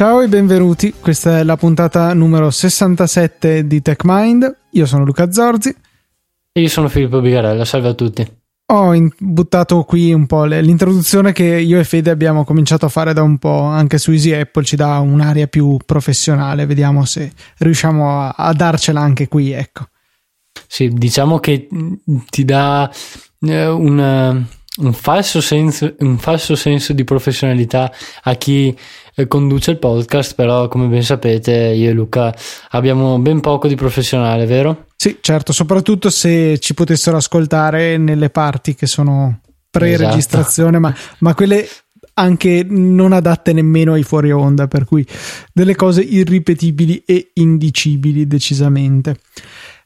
Ciao 0.00 0.22
e 0.22 0.28
benvenuti, 0.28 0.94
questa 0.98 1.40
è 1.40 1.44
la 1.44 1.58
puntata 1.58 2.14
numero 2.14 2.50
67 2.50 3.66
di 3.66 3.82
TechMind. 3.82 4.56
Io 4.70 4.86
sono 4.86 5.04
Luca 5.04 5.30
Zorzi. 5.30 5.76
E 6.52 6.58
io 6.62 6.68
sono 6.70 6.88
Filippo 6.88 7.20
Bigarella, 7.20 7.66
salve 7.66 7.88
a 7.88 7.92
tutti. 7.92 8.26
Ho 8.72 8.94
in- 8.94 9.10
buttato 9.18 9.82
qui 9.82 10.14
un 10.14 10.24
po' 10.24 10.46
le- 10.46 10.62
l'introduzione 10.62 11.32
che 11.32 11.44
io 11.44 11.78
e 11.78 11.84
Fede 11.84 12.08
abbiamo 12.08 12.44
cominciato 12.46 12.86
a 12.86 12.88
fare 12.88 13.12
da 13.12 13.20
un 13.20 13.36
po' 13.36 13.60
anche 13.60 13.98
su 13.98 14.10
Easy 14.12 14.32
Apple, 14.32 14.64
ci 14.64 14.74
dà 14.74 15.00
un'aria 15.00 15.48
più 15.48 15.76
professionale, 15.84 16.64
vediamo 16.64 17.04
se 17.04 17.30
riusciamo 17.58 18.22
a, 18.22 18.34
a 18.34 18.54
darcela 18.54 19.02
anche 19.02 19.28
qui, 19.28 19.52
ecco. 19.52 19.88
Sì, 20.66 20.88
diciamo 20.88 21.40
che 21.40 21.68
mh, 21.70 21.92
ti 22.30 22.46
dà 22.46 22.90
eh, 23.40 23.66
un, 23.66 24.00
eh, 24.00 24.46
un 24.82 24.92
falso 24.94 25.42
senso, 25.42 25.94
un 25.98 26.16
falso 26.16 26.56
senso 26.56 26.94
di 26.94 27.04
professionalità 27.04 27.92
a 28.22 28.34
chi 28.36 28.74
conduce 29.26 29.72
il 29.72 29.78
podcast, 29.78 30.34
però 30.34 30.68
come 30.68 30.86
ben 30.86 31.02
sapete 31.02 31.52
io 31.52 31.90
e 31.90 31.92
Luca 31.92 32.34
abbiamo 32.70 33.18
ben 33.18 33.40
poco 33.40 33.68
di 33.68 33.74
professionale, 33.74 34.46
vero? 34.46 34.86
Sì, 34.96 35.18
certo, 35.20 35.52
soprattutto 35.52 36.10
se 36.10 36.58
ci 36.58 36.74
potessero 36.74 37.16
ascoltare 37.16 37.96
nelle 37.96 38.30
parti 38.30 38.74
che 38.74 38.86
sono 38.86 39.40
pre-registrazione, 39.70 40.78
ma, 40.78 40.94
ma 41.18 41.34
quelle 41.34 41.66
anche 42.14 42.66
non 42.68 43.12
adatte 43.12 43.52
nemmeno 43.52 43.94
ai 43.94 44.02
fuori 44.02 44.30
onda, 44.30 44.68
per 44.68 44.84
cui 44.84 45.06
delle 45.52 45.74
cose 45.74 46.02
irripetibili 46.02 47.02
e 47.06 47.30
indicibili 47.34 48.26
decisamente. 48.26 49.16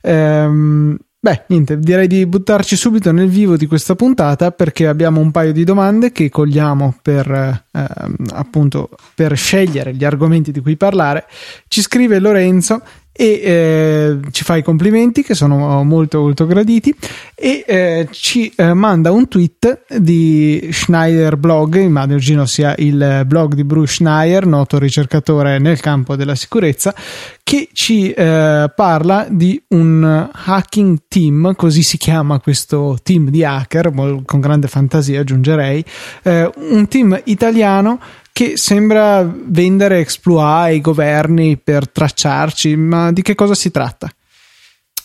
Ehm, 0.02 0.96
beh, 1.24 1.44
niente, 1.46 1.78
direi 1.78 2.06
di 2.06 2.26
buttarci 2.26 2.76
subito 2.76 3.10
nel 3.10 3.30
vivo 3.30 3.56
di 3.56 3.64
questa 3.64 3.94
puntata 3.94 4.50
perché 4.50 4.86
abbiamo 4.86 5.20
un 5.20 5.30
paio 5.30 5.54
di 5.54 5.64
domande 5.64 6.12
che 6.12 6.28
cogliamo 6.28 6.98
per 7.00 7.64
ehm, 7.72 8.16
appunto 8.34 8.90
per 9.14 9.34
scegliere 9.34 9.94
gli 9.94 10.04
argomenti 10.04 10.52
di 10.52 10.60
cui 10.60 10.76
parlare. 10.76 11.24
Ci 11.66 11.80
scrive 11.80 12.18
Lorenzo 12.18 12.82
e 13.16 13.40
eh, 13.44 14.18
ci 14.32 14.42
fa 14.42 14.56
i 14.56 14.62
complimenti 14.64 15.22
che 15.22 15.34
sono 15.34 15.84
molto 15.84 16.20
molto 16.20 16.46
graditi. 16.46 16.92
E 17.34 17.64
eh, 17.66 18.08
ci 18.10 18.52
eh, 18.56 18.74
manda 18.74 19.12
un 19.12 19.28
tweet 19.28 19.98
di 19.98 20.68
Schneider 20.72 21.36
Blog, 21.36 21.76
immagino 21.76 22.44
sia 22.46 22.74
il 22.78 23.22
blog 23.26 23.54
di 23.54 23.64
Bruce 23.64 23.94
Schneider, 23.94 24.46
noto 24.46 24.78
ricercatore 24.78 25.58
nel 25.58 25.80
campo 25.80 26.16
della 26.16 26.34
sicurezza, 26.34 26.94
che 27.42 27.68
ci 27.72 28.10
eh, 28.10 28.72
parla 28.74 29.26
di 29.30 29.62
un 29.68 30.30
hacking 30.32 31.02
team, 31.06 31.54
così 31.54 31.82
si 31.82 31.96
chiama 31.96 32.40
questo 32.40 32.98
team 33.02 33.28
di 33.28 33.44
hacker, 33.44 33.92
con 34.24 34.40
grande 34.40 34.66
fantasia 34.66 35.20
aggiungerei, 35.20 35.84
eh, 36.22 36.50
un 36.56 36.88
team 36.88 37.20
italiano 37.24 38.00
che 38.34 38.56
sembra 38.56 39.22
vendere 39.24 40.00
exploit 40.00 40.44
ai 40.44 40.80
governi 40.80 41.56
per 41.56 41.88
tracciarci, 41.88 42.74
ma 42.74 43.12
di 43.12 43.22
che 43.22 43.36
cosa 43.36 43.54
si 43.54 43.70
tratta? 43.70 44.10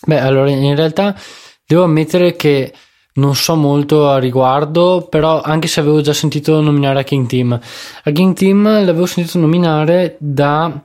Beh, 0.04 0.18
allora 0.18 0.50
in 0.50 0.74
realtà 0.74 1.16
devo 1.64 1.84
ammettere 1.84 2.34
che 2.34 2.72
non 3.14 3.36
so 3.36 3.54
molto 3.54 4.10
a 4.10 4.18
riguardo, 4.18 5.06
però 5.08 5.42
anche 5.42 5.68
se 5.68 5.78
avevo 5.78 6.00
già 6.00 6.12
sentito 6.12 6.60
nominare 6.60 6.98
Hacking 7.00 7.28
Team, 7.28 7.60
Hacking 8.02 8.34
Team 8.34 8.64
l'avevo 8.64 9.06
sentito 9.06 9.38
nominare 9.38 10.16
da 10.18 10.82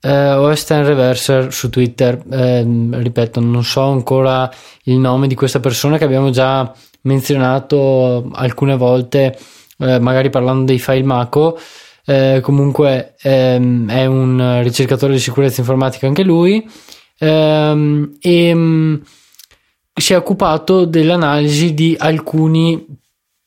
eh, 0.00 0.32
OS 0.34 0.64
Ten 0.64 0.86
Reverser 0.86 1.52
su 1.52 1.68
Twitter. 1.68 2.22
Eh, 2.30 2.64
ripeto, 2.92 3.40
non 3.40 3.64
so 3.64 3.82
ancora 3.82 4.48
il 4.84 4.98
nome 4.98 5.26
di 5.26 5.34
questa 5.34 5.58
persona 5.58 5.98
che 5.98 6.04
abbiamo 6.04 6.30
già 6.30 6.72
menzionato 7.00 8.30
alcune 8.34 8.76
volte 8.76 9.36
eh, 9.82 9.98
magari 9.98 10.30
parlando 10.30 10.64
dei 10.64 10.78
file 10.78 11.02
Mako. 11.02 11.58
Eh, 12.04 12.40
comunque 12.42 13.14
ehm, 13.22 13.88
è 13.88 14.06
un 14.06 14.60
ricercatore 14.62 15.12
di 15.12 15.20
sicurezza 15.20 15.60
informatica 15.60 16.08
anche 16.08 16.24
lui 16.24 16.68
ehm, 17.18 18.16
e 18.20 18.54
mh, 18.54 18.58
mm, 18.58 18.94
si 19.94 20.12
è 20.12 20.16
occupato 20.16 20.84
dell'analisi 20.84 21.74
di 21.74 21.94
alcuni, 21.96 22.84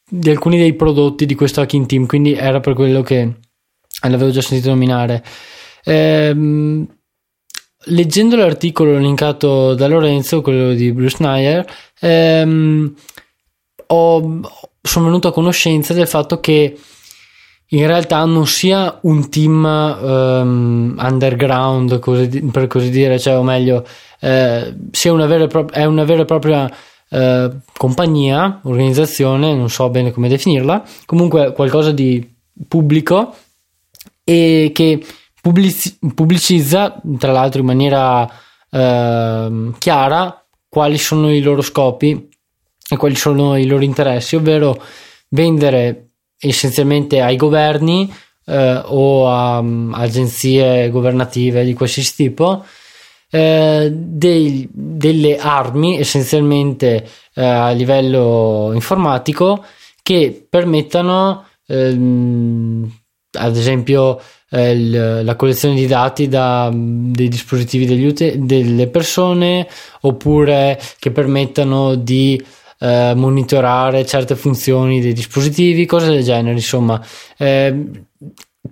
di 0.09 0.29
alcuni 0.29 0.57
dei 0.57 0.73
prodotti 0.73 1.25
di 1.25 1.35
questo 1.35 1.59
hacking 1.59 1.85
team 1.85 2.05
quindi 2.05 2.33
era 2.33 2.61
per 2.61 2.75
quello 2.75 3.01
che 3.01 3.39
l'avevo 4.03 4.29
già 4.29 4.41
sentito 4.41 4.69
nominare 4.69 5.21
ehm, 5.83 6.87
leggendo 7.87 8.37
l'articolo 8.37 8.97
linkato 8.97 9.73
da 9.73 9.87
Lorenzo 9.87 10.41
quello 10.41 10.73
di 10.73 10.93
Bruce 10.93 11.17
Nair 11.19 11.65
ehm, 11.99 12.93
ho, 13.87 14.39
sono 14.85 15.05
venuto 15.05 15.27
a 15.27 15.33
conoscenza 15.33 15.93
del 15.93 16.07
fatto 16.07 16.39
che 16.39 16.77
in 17.69 17.87
realtà 17.87 18.23
non 18.25 18.45
sia 18.45 18.99
un 19.01 19.29
team 19.29 19.63
um, 19.63 20.95
underground, 20.97 21.99
così, 21.99 22.41
per 22.51 22.67
così 22.67 22.89
dire, 22.89 23.17
cioè, 23.17 23.37
o 23.37 23.43
meglio, 23.43 23.85
eh, 24.19 24.75
sia 24.91 25.11
una 25.11 25.25
vera, 25.25 25.47
pro- 25.47 25.69
è 25.69 25.83
una 25.85 26.03
vera 26.03 26.21
e 26.21 26.25
propria 26.25 26.71
eh, 27.09 27.49
compagnia, 27.75 28.59
organizzazione, 28.63 29.55
non 29.55 29.69
so 29.69 29.89
bene 29.89 30.11
come 30.11 30.29
definirla, 30.29 30.83
comunque 31.05 31.53
qualcosa 31.53 31.91
di 31.91 32.33
pubblico 32.67 33.35
e 34.23 34.71
che 34.73 35.03
pubblici- 35.41 35.97
pubblicizza, 36.13 37.01
tra 37.17 37.31
l'altro 37.31 37.61
in 37.61 37.65
maniera 37.65 38.29
eh, 38.69 39.71
chiara, 39.79 40.45
quali 40.69 40.97
sono 40.97 41.33
i 41.33 41.41
loro 41.41 41.61
scopi 41.61 42.29
e 42.89 42.97
quali 42.97 43.15
sono 43.15 43.57
i 43.57 43.65
loro 43.65 43.83
interessi, 43.83 44.35
ovvero 44.35 44.81
vendere 45.29 46.09
essenzialmente 46.37 47.21
ai 47.21 47.35
governi 47.35 48.11
eh, 48.45 48.81
o 48.85 49.27
a 49.29 49.59
um, 49.59 49.93
agenzie 49.95 50.89
governative 50.89 51.63
di 51.63 51.73
qualsiasi 51.73 52.15
tipo 52.15 52.63
eh, 53.31 53.89
dei, 53.91 54.67
delle 54.71 55.37
armi 55.37 55.97
essenzialmente 55.97 57.07
eh, 57.33 57.43
a 57.43 57.71
livello 57.71 58.71
informatico 58.73 59.65
che 60.03 60.45
permettano 60.47 61.45
ehm, 61.67 62.99
ad 63.37 63.57
esempio 63.57 64.21
eh, 64.51 64.71
il, 64.71 65.23
la 65.23 65.35
collezione 65.35 65.75
di 65.75 65.87
dati 65.87 66.27
da, 66.27 66.71
dei 66.73 67.27
dispositivi 67.27 67.85
degli 67.85 68.05
ut- 68.05 68.35
delle 68.35 68.87
persone 68.87 69.67
oppure 70.01 70.79
che 70.99 71.11
permettano 71.11 71.95
di 71.95 72.41
eh, 72.79 73.13
monitorare 73.15 74.05
certe 74.05 74.35
funzioni 74.35 75.01
dei 75.01 75.13
dispositivi, 75.13 75.85
cose 75.85 76.09
del 76.09 76.23
genere, 76.23 76.55
insomma, 76.55 77.03
eh, 77.37 77.89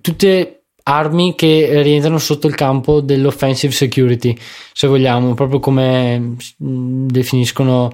tutte 0.01 0.63
armi 0.83 1.35
che 1.35 1.81
rientrano 1.81 2.17
sotto 2.17 2.47
il 2.47 2.55
campo 2.55 2.99
dell'offensive 3.01 3.73
security, 3.73 4.37
se 4.73 4.87
vogliamo, 4.87 5.33
proprio 5.33 5.59
come 5.59 6.19
mm, 6.63 7.07
definiscono 7.07 7.91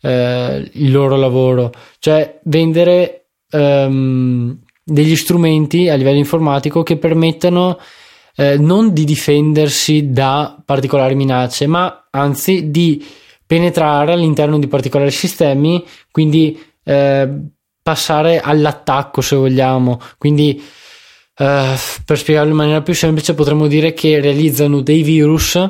eh, 0.00 0.68
il 0.72 0.90
loro 0.90 1.16
lavoro, 1.16 1.72
cioè 1.98 2.40
vendere 2.44 3.26
ehm, 3.50 4.58
degli 4.84 5.16
strumenti 5.16 5.88
a 5.88 5.94
livello 5.94 6.18
informatico 6.18 6.82
che 6.82 6.96
permettano 6.96 7.78
eh, 8.34 8.56
non 8.58 8.92
di 8.92 9.04
difendersi 9.04 10.10
da 10.10 10.60
particolari 10.64 11.14
minacce, 11.14 11.66
ma 11.66 12.08
anzi 12.10 12.70
di 12.70 13.04
penetrare 13.52 14.14
all'interno 14.14 14.58
di 14.58 14.66
particolari 14.66 15.10
sistemi, 15.10 15.84
quindi 16.10 16.58
eh, 16.84 17.28
passare 17.82 18.40
all'attacco 18.40 19.20
se 19.20 19.36
vogliamo. 19.36 20.00
Quindi 20.16 20.56
eh, 21.36 21.74
per 22.02 22.18
spiegarlo 22.18 22.50
in 22.50 22.56
maniera 22.56 22.80
più 22.80 22.94
semplice 22.94 23.34
potremmo 23.34 23.66
dire 23.66 23.92
che 23.92 24.22
realizzano 24.22 24.80
dei 24.80 25.02
virus 25.02 25.60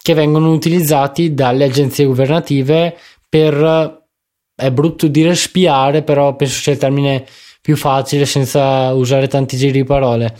che 0.00 0.14
vengono 0.14 0.52
utilizzati 0.52 1.34
dalle 1.34 1.64
agenzie 1.64 2.06
governative 2.06 2.96
per, 3.28 4.06
è 4.54 4.70
brutto 4.70 5.06
dire 5.06 5.34
spiare, 5.34 6.02
però 6.02 6.34
penso 6.34 6.58
sia 6.62 6.72
il 6.72 6.78
termine 6.78 7.26
più 7.60 7.76
facile 7.76 8.24
senza 8.24 8.90
usare 8.94 9.28
tanti 9.28 9.58
giri 9.58 9.72
di 9.72 9.84
parole 9.84 10.34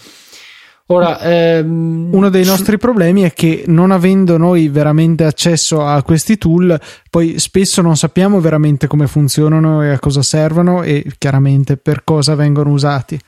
Ora, 0.90 1.20
ehm... 1.20 2.08
uno 2.12 2.31
dei 2.31 2.44
nostri 2.44 2.79
problemi 2.79 3.23
è 3.23 3.32
che 3.35 3.64
non 3.67 3.90
avendo 3.90 4.38
noi 4.38 4.69
veramente 4.69 5.25
accesso 5.25 5.85
a 5.85 6.02
questi 6.02 6.38
tool, 6.38 6.81
poi 7.11 7.38
spesso 7.38 7.82
non 7.82 7.96
sappiamo 7.96 8.40
veramente 8.40 8.87
come 8.87 9.06
funzionano 9.06 9.82
e 9.82 9.90
a 9.90 9.99
cosa 9.99 10.23
servono 10.23 10.82
e 10.82 11.05
chiaramente 11.19 11.76
per 11.76 12.05
cosa 12.05 12.35
vengono 12.35 12.70
usati. 12.70 13.19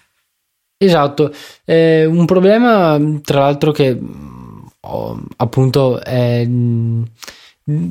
Esatto, 0.82 1.30
eh, 1.66 2.06
un 2.06 2.24
problema 2.24 2.98
tra 3.22 3.40
l'altro 3.40 3.72
che 3.72 3.98
oh, 4.80 5.22
appunto 5.36 6.02
è 6.02 6.42
mm, 6.46 7.02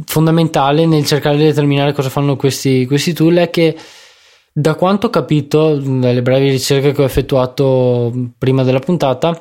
fondamentale 0.05 0.87
nel 0.87 1.05
cercare 1.05 1.37
di 1.37 1.43
determinare 1.43 1.93
cosa 1.93 2.09
fanno 2.09 2.35
questi, 2.35 2.87
questi 2.87 3.13
tool 3.13 3.35
è 3.35 3.51
che 3.51 3.77
da 4.51 4.73
quanto 4.73 5.07
ho 5.07 5.09
capito 5.11 5.75
dalle 5.75 6.23
brevi 6.23 6.49
ricerche 6.49 6.91
che 6.91 7.01
ho 7.03 7.05
effettuato 7.05 8.11
prima 8.35 8.63
della 8.63 8.79
puntata 8.79 9.39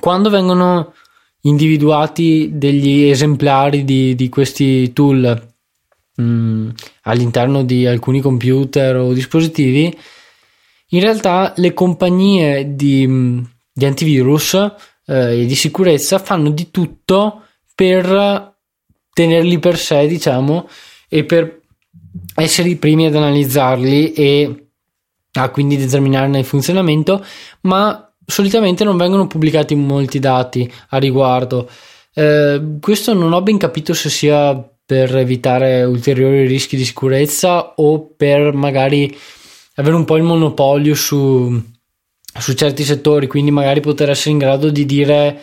quando 0.00 0.30
vengono 0.30 0.94
individuati 1.42 2.50
degli 2.52 3.04
esemplari 3.04 3.84
di, 3.84 4.14
di 4.14 4.28
questi 4.28 4.92
tool 4.92 5.50
mh, 6.14 6.22
mm, 6.22 6.68
all'interno 7.02 7.64
di 7.64 7.86
alcuni 7.86 8.20
computer 8.20 8.96
o 8.96 9.12
dispositivi, 9.12 9.96
in 10.88 11.00
realtà 11.00 11.52
le 11.56 11.72
compagnie 11.72 12.74
di, 12.74 13.06
mm, 13.06 13.42
di 13.72 13.84
antivirus 13.84 14.54
eh, 15.06 15.40
e 15.40 15.46
di 15.46 15.54
sicurezza 15.54 16.18
fanno 16.18 16.50
di 16.50 16.70
tutto 16.70 17.42
per 17.74 18.54
tenerli 19.12 19.58
per 19.58 19.78
sé, 19.78 20.06
diciamo, 20.06 20.68
e 21.08 21.24
per 21.24 21.60
essere 22.36 22.68
i 22.68 22.76
primi 22.76 23.06
ad 23.06 23.16
analizzarli 23.16 24.12
e 24.12 24.66
a 25.32 25.48
quindi 25.50 25.76
determinarne 25.76 26.38
il 26.38 26.44
funzionamento, 26.44 27.24
ma 27.62 28.11
solitamente 28.24 28.84
non 28.84 28.96
vengono 28.96 29.26
pubblicati 29.26 29.74
molti 29.74 30.18
dati 30.18 30.70
a 30.90 30.98
riguardo. 30.98 31.68
Eh, 32.14 32.78
questo 32.80 33.14
non 33.14 33.32
ho 33.32 33.42
ben 33.42 33.58
capito 33.58 33.94
se 33.94 34.10
sia 34.10 34.54
per 34.84 35.16
evitare 35.16 35.84
ulteriori 35.84 36.46
rischi 36.46 36.76
di 36.76 36.84
sicurezza 36.84 37.74
o 37.76 38.12
per 38.16 38.52
magari 38.52 39.16
avere 39.76 39.94
un 39.94 40.04
po' 40.04 40.16
il 40.16 40.22
monopolio 40.22 40.94
su, 40.94 41.62
su 42.38 42.52
certi 42.54 42.84
settori, 42.84 43.26
quindi 43.26 43.50
magari 43.50 43.80
poter 43.80 44.10
essere 44.10 44.30
in 44.30 44.38
grado 44.38 44.70
di 44.70 44.84
dire 44.84 45.40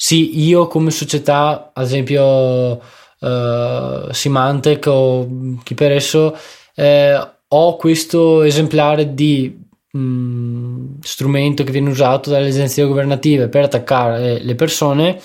sì, 0.00 0.40
io 0.44 0.68
come 0.68 0.90
società, 0.90 1.72
ad 1.74 1.84
esempio 1.84 2.80
uh, 3.18 4.12
Symantec 4.12 4.86
o 4.86 5.28
chi 5.64 5.74
per 5.74 5.90
esso, 5.90 6.36
eh, 6.74 7.28
ho 7.48 7.76
questo 7.76 8.42
esemplare 8.42 9.14
di 9.14 9.66
mh, 9.92 9.98
mm, 9.98 10.94
strumento 11.00 11.64
che 11.64 11.72
viene 11.72 11.90
usato 11.90 12.30
dalle 12.30 12.48
agenzie 12.48 12.84
governative 12.84 13.48
per 13.48 13.64
attaccare 13.64 14.42
le 14.42 14.54
persone, 14.54 15.20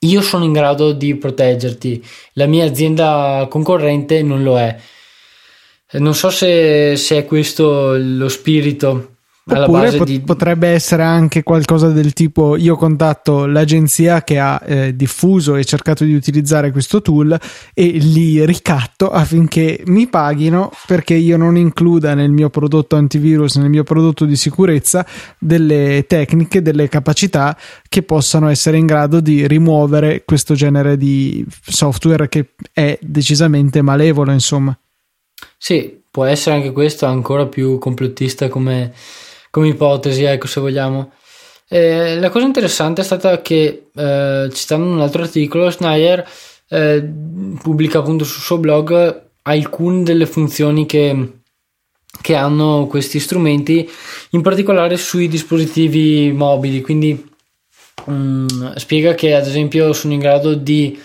io 0.00 0.20
sono 0.22 0.44
in 0.44 0.52
grado 0.52 0.92
di 0.92 1.16
proteggerti, 1.16 2.04
la 2.34 2.46
mia 2.46 2.64
azienda 2.64 3.46
concorrente 3.48 4.22
non 4.22 4.42
lo 4.42 4.58
è. 4.58 4.76
Non 5.90 6.14
so 6.14 6.30
se, 6.30 6.96
se 6.96 7.18
è 7.18 7.24
questo 7.24 7.96
lo 7.96 8.28
spirito 8.28 9.17
Oppure 9.50 9.92
pot- 9.92 10.06
di... 10.06 10.20
potrebbe 10.20 10.68
essere 10.68 11.02
anche 11.02 11.42
qualcosa 11.42 11.88
del 11.88 12.12
tipo 12.12 12.56
io 12.56 12.76
contatto 12.76 13.46
l'agenzia 13.46 14.22
che 14.22 14.38
ha 14.38 14.60
eh, 14.64 14.94
diffuso 14.94 15.56
e 15.56 15.64
cercato 15.64 16.04
di 16.04 16.12
utilizzare 16.12 16.70
questo 16.70 17.00
tool 17.00 17.38
e 17.72 17.86
li 17.86 18.44
ricatto 18.44 19.10
affinché 19.10 19.82
mi 19.86 20.06
paghino 20.06 20.70
perché 20.86 21.14
io 21.14 21.36
non 21.38 21.56
includa 21.56 22.14
nel 22.14 22.30
mio 22.30 22.50
prodotto 22.50 22.96
antivirus, 22.96 23.56
nel 23.56 23.70
mio 23.70 23.84
prodotto 23.84 24.26
di 24.26 24.36
sicurezza 24.36 25.06
delle 25.38 26.04
tecniche, 26.06 26.60
delle 26.60 26.88
capacità 26.88 27.56
che 27.88 28.02
possano 28.02 28.48
essere 28.48 28.76
in 28.76 28.86
grado 28.86 29.20
di 29.20 29.46
rimuovere 29.46 30.24
questo 30.24 30.54
genere 30.54 30.96
di 30.96 31.44
software 31.60 32.28
che 32.28 32.50
è 32.72 32.98
decisamente 33.00 33.80
malevolo, 33.80 34.30
insomma. 34.30 34.78
Sì, 35.56 36.02
può 36.10 36.24
essere 36.24 36.56
anche 36.56 36.72
questo 36.72 37.06
ancora 37.06 37.46
più 37.46 37.78
complottista 37.78 38.48
come 38.48 38.92
come 39.58 39.70
ipotesi, 39.70 40.22
ecco, 40.22 40.46
se 40.46 40.60
vogliamo. 40.60 41.12
Eh, 41.68 42.18
la 42.18 42.30
cosa 42.30 42.46
interessante 42.46 43.02
è 43.02 43.04
stata 43.04 43.42
che, 43.42 43.88
eh, 43.94 44.48
citando 44.52 44.86
un 44.86 45.00
altro 45.00 45.22
articolo, 45.22 45.70
Schneier 45.70 46.26
eh, 46.70 47.06
pubblica 47.60 47.98
appunto 47.98 48.24
sul 48.24 48.42
suo 48.42 48.58
blog 48.58 49.26
alcune 49.42 50.02
delle 50.02 50.26
funzioni 50.26 50.86
che, 50.86 51.32
che 52.22 52.34
hanno 52.34 52.86
questi 52.86 53.20
strumenti, 53.20 53.88
in 54.30 54.40
particolare 54.40 54.96
sui 54.96 55.28
dispositivi 55.28 56.32
mobili. 56.32 56.80
Quindi 56.80 57.28
mh, 58.06 58.12
mm, 58.12 58.72
spiega 58.76 59.14
che, 59.14 59.34
ad 59.34 59.46
esempio, 59.46 59.92
sono 59.92 60.14
in 60.14 60.20
grado 60.20 60.54
di 60.54 60.98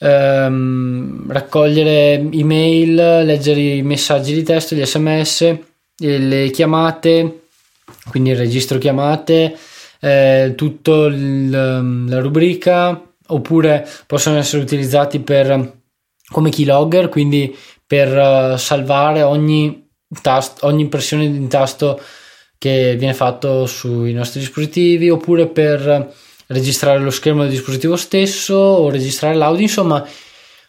ehm, 0.00 1.30
raccogliere 1.30 2.28
email, 2.32 2.94
leggere 3.24 3.60
i 3.60 3.82
messaggi 3.82 4.34
di 4.34 4.42
testo, 4.42 4.74
gli 4.74 4.84
sms, 4.84 5.56
le 5.98 6.50
chiamate 6.50 7.37
quindi 8.08 8.30
il 8.30 8.36
registro 8.36 8.78
chiamate, 8.78 9.56
eh, 10.00 10.52
tutta 10.56 11.08
la 11.08 12.20
rubrica, 12.20 13.02
oppure 13.26 13.86
possono 14.06 14.38
essere 14.38 14.62
utilizzati 14.62 15.20
per, 15.20 15.80
come 16.30 16.50
keylogger, 16.50 17.08
quindi 17.08 17.54
per 17.86 18.08
uh, 18.52 18.56
salvare 18.56 19.22
ogni, 19.22 19.88
tasto, 20.22 20.66
ogni 20.66 20.82
impressione 20.82 21.30
di 21.30 21.46
tasto 21.48 22.00
che 22.58 22.96
viene 22.96 23.14
fatto 23.14 23.66
sui 23.66 24.12
nostri 24.12 24.40
dispositivi, 24.40 25.10
oppure 25.10 25.46
per 25.46 26.14
registrare 26.48 26.98
lo 26.98 27.10
schermo 27.10 27.42
del 27.42 27.50
dispositivo 27.50 27.96
stesso 27.96 28.54
o 28.54 28.90
registrare 28.90 29.34
l'audio, 29.34 29.62
insomma 29.62 30.06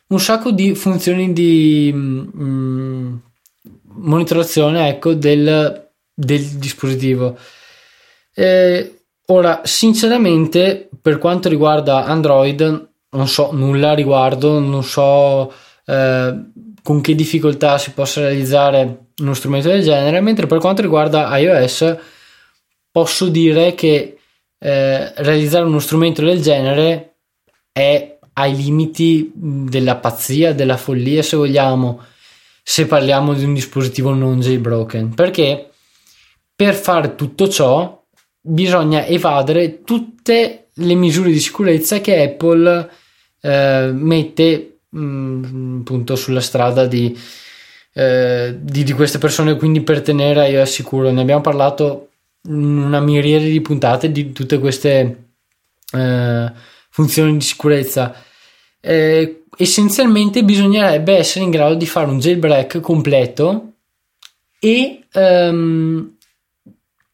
un 0.07 0.19
sacco 0.19 0.51
di 0.51 0.75
funzioni 0.75 1.33
di 1.33 1.91
mm, 1.93 3.15
monitorazione 3.83 4.89
ecco, 4.89 5.13
del 5.13 5.88
del 6.19 6.43
dispositivo. 6.57 7.37
Eh, 8.33 9.03
ora, 9.27 9.61
sinceramente, 9.63 10.89
per 11.01 11.17
quanto 11.17 11.47
riguarda 11.47 12.05
Android, 12.05 12.89
non 13.11 13.27
so 13.27 13.51
nulla 13.53 13.91
a 13.91 13.95
riguardo, 13.95 14.59
non 14.59 14.83
so 14.83 15.51
eh, 15.85 16.35
con 16.83 17.01
che 17.01 17.15
difficoltà 17.15 17.77
si 17.77 17.91
possa 17.91 18.21
realizzare 18.21 19.07
uno 19.21 19.33
strumento 19.33 19.69
del 19.69 19.83
genere, 19.83 20.19
mentre 20.19 20.45
per 20.45 20.59
quanto 20.59 20.81
riguarda 20.81 21.35
iOS 21.37 21.97
posso 22.91 23.29
dire 23.29 23.75
che 23.75 24.17
eh, 24.57 25.13
realizzare 25.15 25.65
uno 25.65 25.79
strumento 25.79 26.21
del 26.21 26.41
genere 26.41 27.15
è 27.71 28.17
ai 28.33 28.55
limiti 28.55 29.31
della 29.33 29.95
pazzia, 29.95 30.53
della 30.53 30.77
follia, 30.77 31.21
se 31.23 31.37
vogliamo, 31.37 32.01
se 32.63 32.87
parliamo 32.87 33.33
di 33.33 33.43
un 33.43 33.53
dispositivo 33.53 34.13
non 34.13 34.39
jailbroken, 34.39 35.13
perché 35.13 35.69
per 36.59 36.75
fare 36.75 37.15
tutto 37.15 37.47
ciò 37.47 38.03
bisogna 38.41 39.05
evadere 39.05 39.81
tutte 39.83 40.71
le 40.73 40.93
misure 40.93 41.31
di 41.31 41.39
sicurezza 41.39 42.01
che 42.01 42.21
Apple 42.21 42.89
eh, 43.39 43.89
mette 43.93 44.79
mh, 44.89 44.99
mm, 44.99 45.79
appunto 45.79 46.17
sulla 46.17 46.41
strada 46.41 46.85
di, 46.85 47.17
eh, 47.93 48.57
di, 48.59 48.83
di, 48.83 48.91
queste 48.91 49.19
persone 49.19 49.55
quindi 49.55 49.79
per 49.79 50.01
tenere 50.01 50.49
iOS 50.49 50.69
sicuro. 50.69 51.09
Ne 51.11 51.21
abbiamo 51.21 51.39
parlato 51.39 52.09
in 52.49 52.77
una 52.77 52.99
miriade 52.99 53.49
di 53.49 53.61
puntate 53.61 54.11
di 54.11 54.33
tutte 54.33 54.59
queste 54.59 55.29
eh, 55.93 56.51
funzioni 56.89 57.37
di 57.37 57.41
sicurezza. 57.41 58.13
Eh, 58.81 59.43
essenzialmente 59.55 60.43
bisognerebbe 60.43 61.15
essere 61.15 61.45
in 61.45 61.51
grado 61.51 61.75
di 61.75 61.85
fare 61.85 62.09
un 62.09 62.19
jailbreak 62.19 62.81
completo 62.81 63.75
e 64.59 65.05
um, 65.13 66.17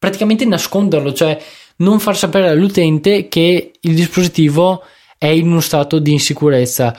praticamente 0.05 0.45
nasconderlo, 0.45 1.13
cioè 1.13 1.41
non 1.77 1.99
far 1.99 2.15
sapere 2.15 2.49
all'utente 2.49 3.27
che 3.27 3.71
il 3.79 3.95
dispositivo 3.95 4.83
è 5.17 5.25
in 5.25 5.47
uno 5.47 5.61
stato 5.61 5.97
di 5.97 6.11
insicurezza. 6.11 6.95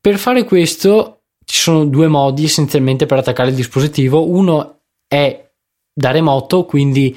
Per 0.00 0.18
fare 0.18 0.44
questo 0.44 1.22
ci 1.44 1.58
sono 1.58 1.84
due 1.86 2.06
modi 2.06 2.44
essenzialmente 2.44 3.06
per 3.06 3.18
attaccare 3.18 3.48
il 3.48 3.56
dispositivo. 3.56 4.28
Uno 4.28 4.82
è 5.08 5.50
da 5.92 6.12
remoto, 6.12 6.64
quindi 6.64 7.16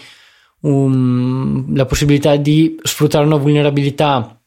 um, 0.62 1.76
la 1.76 1.86
possibilità 1.86 2.36
di 2.36 2.78
sfruttare 2.82 3.26
una 3.26 3.38
vulnerabilità 3.38 4.42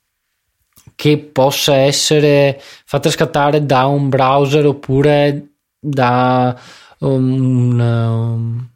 che 0.96 1.18
possa 1.18 1.76
essere 1.76 2.60
fatta 2.84 3.10
scattare 3.10 3.64
da 3.64 3.86
un 3.86 4.08
browser 4.08 4.66
oppure 4.66 5.50
da 5.78 6.58
um, 6.98 7.32
un 7.32 8.72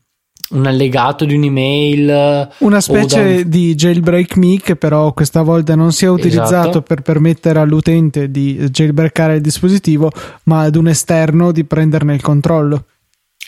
allegato 0.63 1.25
di 1.25 1.35
un'email. 1.35 2.49
Una 2.59 2.81
specie 2.81 3.21
un... 3.21 3.43
di 3.49 3.75
jailbreak 3.75 4.37
me 4.37 4.59
che 4.59 4.77
però 4.77 5.13
questa 5.13 5.43
volta 5.43 5.75
non 5.75 5.93
sia 5.93 6.11
utilizzato 6.11 6.69
esatto. 6.69 6.83
per 6.83 7.03
permettere 7.03 7.59
all'utente 7.59 8.31
di 8.31 8.57
jailbreakare 8.57 9.37
il 9.37 9.41
dispositivo, 9.41 10.11
ma 10.45 10.63
ad 10.63 10.77
un 10.77 10.89
esterno 10.89 11.53
di 11.53 11.65
prenderne 11.65 12.15
il 12.15 12.23
controllo. 12.23 12.85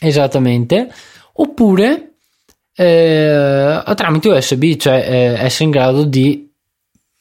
Esattamente. 0.01 0.89
Oppure 1.35 2.11
eh, 2.75 3.83
tramite 3.95 4.29
USB, 4.29 4.77
cioè 4.77 5.07
eh, 5.07 5.45
essere 5.45 5.65
in 5.65 5.71
grado 5.71 6.05
di 6.05 6.51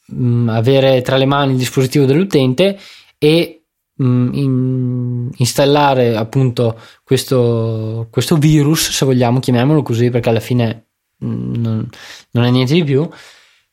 mh, 0.06 0.24
mm, 0.24 0.48
avere 0.48 1.02
tra 1.02 1.16
le 1.16 1.26
mani 1.26 1.52
il 1.52 1.58
dispositivo 1.58 2.04
dell'utente 2.04 2.78
e 3.18 3.59
in, 4.04 5.30
installare 5.36 6.16
appunto 6.16 6.78
questo, 7.04 8.08
questo, 8.10 8.36
virus, 8.36 8.90
se 8.90 9.04
vogliamo, 9.04 9.40
chiamiamolo 9.40 9.82
così 9.82 10.10
perché 10.10 10.28
alla 10.28 10.40
fine 10.40 10.86
mm, 11.24 11.54
non, 11.54 11.88
non 12.30 12.44
è 12.44 12.50
niente 12.50 12.74
di 12.74 12.84
più, 12.84 13.08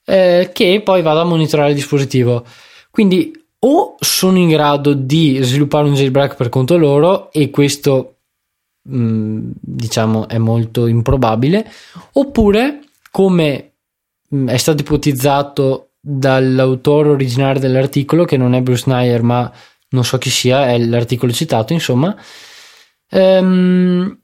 eh, 0.05 0.51
che 0.53 0.81
poi 0.83 1.01
vada 1.01 1.21
a 1.21 1.25
monitorare 1.25 1.69
il 1.69 1.75
dispositivo. 1.75 2.45
Quindi 2.89 3.31
o 3.59 3.95
sono 3.99 4.37
in 4.37 4.49
grado 4.49 4.93
di 4.93 5.39
sviluppare 5.41 5.87
un 5.87 5.95
jailbreak 5.95 6.35
per 6.35 6.49
conto 6.49 6.77
loro 6.77 7.31
e 7.31 7.49
questo 7.49 8.17
mh, 8.83 8.97
mm, 8.97 9.51
diciamo 9.59 10.27
è 10.27 10.37
molto 10.37 10.87
improbabile, 10.87 11.69
oppure 12.13 12.81
come 13.11 13.73
mh, 14.27 14.47
è 14.47 14.57
stato 14.57 14.81
ipotizzato 14.81 15.91
dall'autore 15.99 17.09
originale 17.09 17.59
dell'articolo 17.59 18.23
che 18.23 18.37
non 18.37 18.53
è 18.53 18.61
Bruce 18.61 18.83
Nair 18.87 19.23
ma 19.23 19.51
non 19.89 20.03
so 20.03 20.17
chi 20.17 20.29
sia, 20.29 20.67
è 20.69 20.77
l'articolo 20.77 21.31
citato, 21.31 21.73
insomma, 21.73 22.15
ehm, 23.09 24.19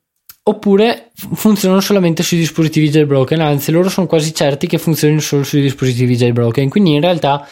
oppure 0.45 1.11
funzionano 1.13 1.79
solamente 1.79 2.21
sui 2.23 2.37
dispositivi 2.37 2.89
jailbroken, 2.89 3.39
anzi 3.39 3.71
loro 3.71 3.89
sono 3.89 4.07
quasi 4.07 4.33
certi 4.33 4.67
che 4.67 4.77
funzionino 4.77 5.21
solo 5.21 5.43
sui 5.43 5.61
dispositivi 5.61 6.15
jailbroken, 6.15 6.69
quindi 6.69 6.93
in 6.93 7.01
realtà 7.01 7.47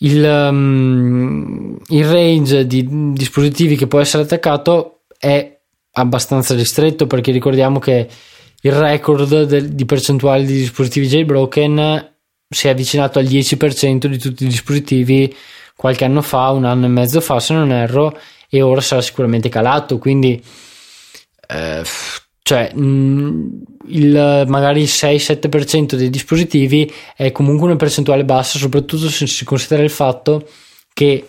il, 0.00 0.22
um, 0.22 1.78
il 1.88 2.06
range 2.06 2.66
di 2.66 2.86
dispositivi 3.12 3.76
che 3.76 3.86
può 3.86 3.98
essere 3.98 4.24
attaccato 4.24 5.00
è 5.18 5.58
abbastanza 5.92 6.54
ristretto 6.54 7.06
perché 7.06 7.32
ricordiamo 7.32 7.78
che 7.78 8.08
il 8.60 8.72
record 8.72 9.44
del, 9.44 9.70
di 9.70 9.84
percentuale 9.86 10.44
di 10.44 10.52
dispositivi 10.52 11.08
jailbroken 11.08 12.14
si 12.48 12.68
è 12.68 12.70
avvicinato 12.70 13.18
al 13.18 13.24
10% 13.24 14.06
di 14.06 14.18
tutti 14.18 14.44
i 14.44 14.48
dispositivi 14.48 15.34
qualche 15.76 16.04
anno 16.04 16.22
fa, 16.22 16.50
un 16.50 16.64
anno 16.64 16.86
e 16.86 16.88
mezzo 16.88 17.20
fa 17.20 17.38
se 17.38 17.52
non 17.54 17.70
erro, 17.70 18.18
e 18.48 18.62
ora 18.62 18.80
sarà 18.80 19.02
sicuramente 19.02 19.48
calato, 19.48 19.98
quindi 19.98 20.42
eh, 21.48 21.82
cioè 22.42 22.72
mh, 22.72 22.80
mm, 22.80 23.48
il, 23.88 24.44
magari 24.46 24.82
il 24.82 24.88
6-7% 24.88 25.94
dei 25.94 26.10
dispositivi 26.10 26.92
è 27.16 27.32
comunque 27.32 27.66
una 27.66 27.76
percentuale 27.76 28.24
bassa, 28.24 28.58
soprattutto 28.58 29.08
se 29.08 29.26
si 29.26 29.44
considera 29.44 29.82
il 29.82 29.90
fatto 29.90 30.48
che 30.92 31.28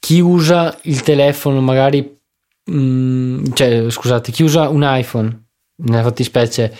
chi 0.00 0.20
usa 0.20 0.76
il 0.82 1.02
telefono 1.02 1.60
magari 1.60 2.18
mh, 2.64 2.74
mm, 2.74 3.44
cioè 3.52 3.90
scusate, 3.90 4.32
chi 4.32 4.42
usa 4.42 4.68
un 4.68 4.82
iPhone 4.84 5.46
nella 5.76 6.02
fattispecie 6.02 6.74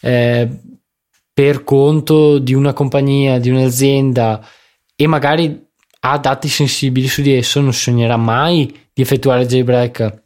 eh, 0.00 0.48
per 1.32 1.64
conto 1.64 2.38
di 2.38 2.54
una 2.54 2.72
compagnia, 2.72 3.38
di 3.38 3.50
un'azienda 3.50 4.46
e 4.96 5.06
magari 5.06 5.68
ha 6.00 6.18
dati 6.18 6.48
sensibili 6.48 7.08
su 7.08 7.22
di 7.22 7.34
esso, 7.34 7.60
non 7.60 7.72
sognerà 7.72 8.16
mai 8.16 8.74
di 8.92 9.02
effettuare 9.02 9.46
jailbreak. 9.46 10.22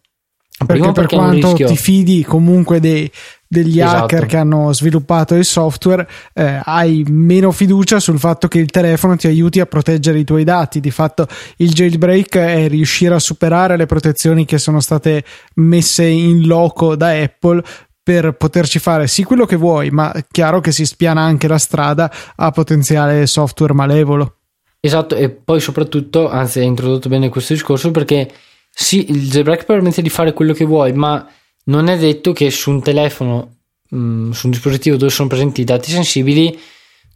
Prima 0.66 0.92
perché, 0.92 1.16
per 1.16 1.18
quanto 1.18 1.52
ti 1.52 1.76
fidi 1.76 2.22
comunque 2.22 2.78
dei, 2.78 3.10
degli 3.48 3.80
esatto. 3.80 4.04
hacker 4.04 4.26
che 4.26 4.36
hanno 4.36 4.72
sviluppato 4.72 5.34
il 5.34 5.44
software, 5.44 6.08
eh, 6.32 6.60
hai 6.62 7.04
meno 7.08 7.50
fiducia 7.50 7.98
sul 7.98 8.20
fatto 8.20 8.46
che 8.46 8.58
il 8.58 8.70
telefono 8.70 9.16
ti 9.16 9.26
aiuti 9.26 9.58
a 9.58 9.66
proteggere 9.66 10.20
i 10.20 10.24
tuoi 10.24 10.44
dati. 10.44 10.78
Di 10.78 10.92
fatto, 10.92 11.26
il 11.56 11.72
jailbreak 11.72 12.36
è 12.36 12.68
riuscire 12.68 13.14
a 13.14 13.18
superare 13.18 13.76
le 13.76 13.86
protezioni 13.86 14.44
che 14.44 14.58
sono 14.58 14.78
state 14.78 15.24
messe 15.54 16.04
in 16.04 16.46
loco 16.46 16.94
da 16.94 17.10
Apple 17.10 17.62
per 18.00 18.36
poterci 18.36 18.78
fare 18.78 19.08
sì 19.08 19.24
quello 19.24 19.46
che 19.46 19.56
vuoi, 19.56 19.90
ma 19.90 20.14
chiaro 20.30 20.60
che 20.60 20.70
si 20.70 20.84
spiana 20.84 21.22
anche 21.22 21.48
la 21.48 21.58
strada 21.58 22.12
a 22.36 22.50
potenziale 22.52 23.26
software 23.26 23.72
malevolo. 23.72 24.36
Esatto, 24.84 25.16
e 25.16 25.30
poi 25.30 25.60
soprattutto, 25.60 26.28
anzi 26.28 26.58
hai 26.58 26.66
introdotto 26.66 27.08
bene 27.08 27.30
questo 27.30 27.54
discorso 27.54 27.90
perché 27.90 28.30
sì, 28.70 29.10
il 29.10 29.30
jailbreak 29.30 29.64
permette 29.64 30.02
di 30.02 30.10
fare 30.10 30.34
quello 30.34 30.52
che 30.52 30.66
vuoi, 30.66 30.92
ma 30.92 31.26
non 31.64 31.88
è 31.88 31.96
detto 31.96 32.34
che 32.34 32.50
su 32.50 32.70
un 32.70 32.82
telefono, 32.82 33.60
mh, 33.88 33.96
mm, 33.96 34.30
su 34.32 34.44
un 34.44 34.52
dispositivo 34.52 34.96
dove 34.98 35.10
sono 35.10 35.28
presenti 35.28 35.62
i 35.62 35.64
dati 35.64 35.90
sensibili, 35.90 36.58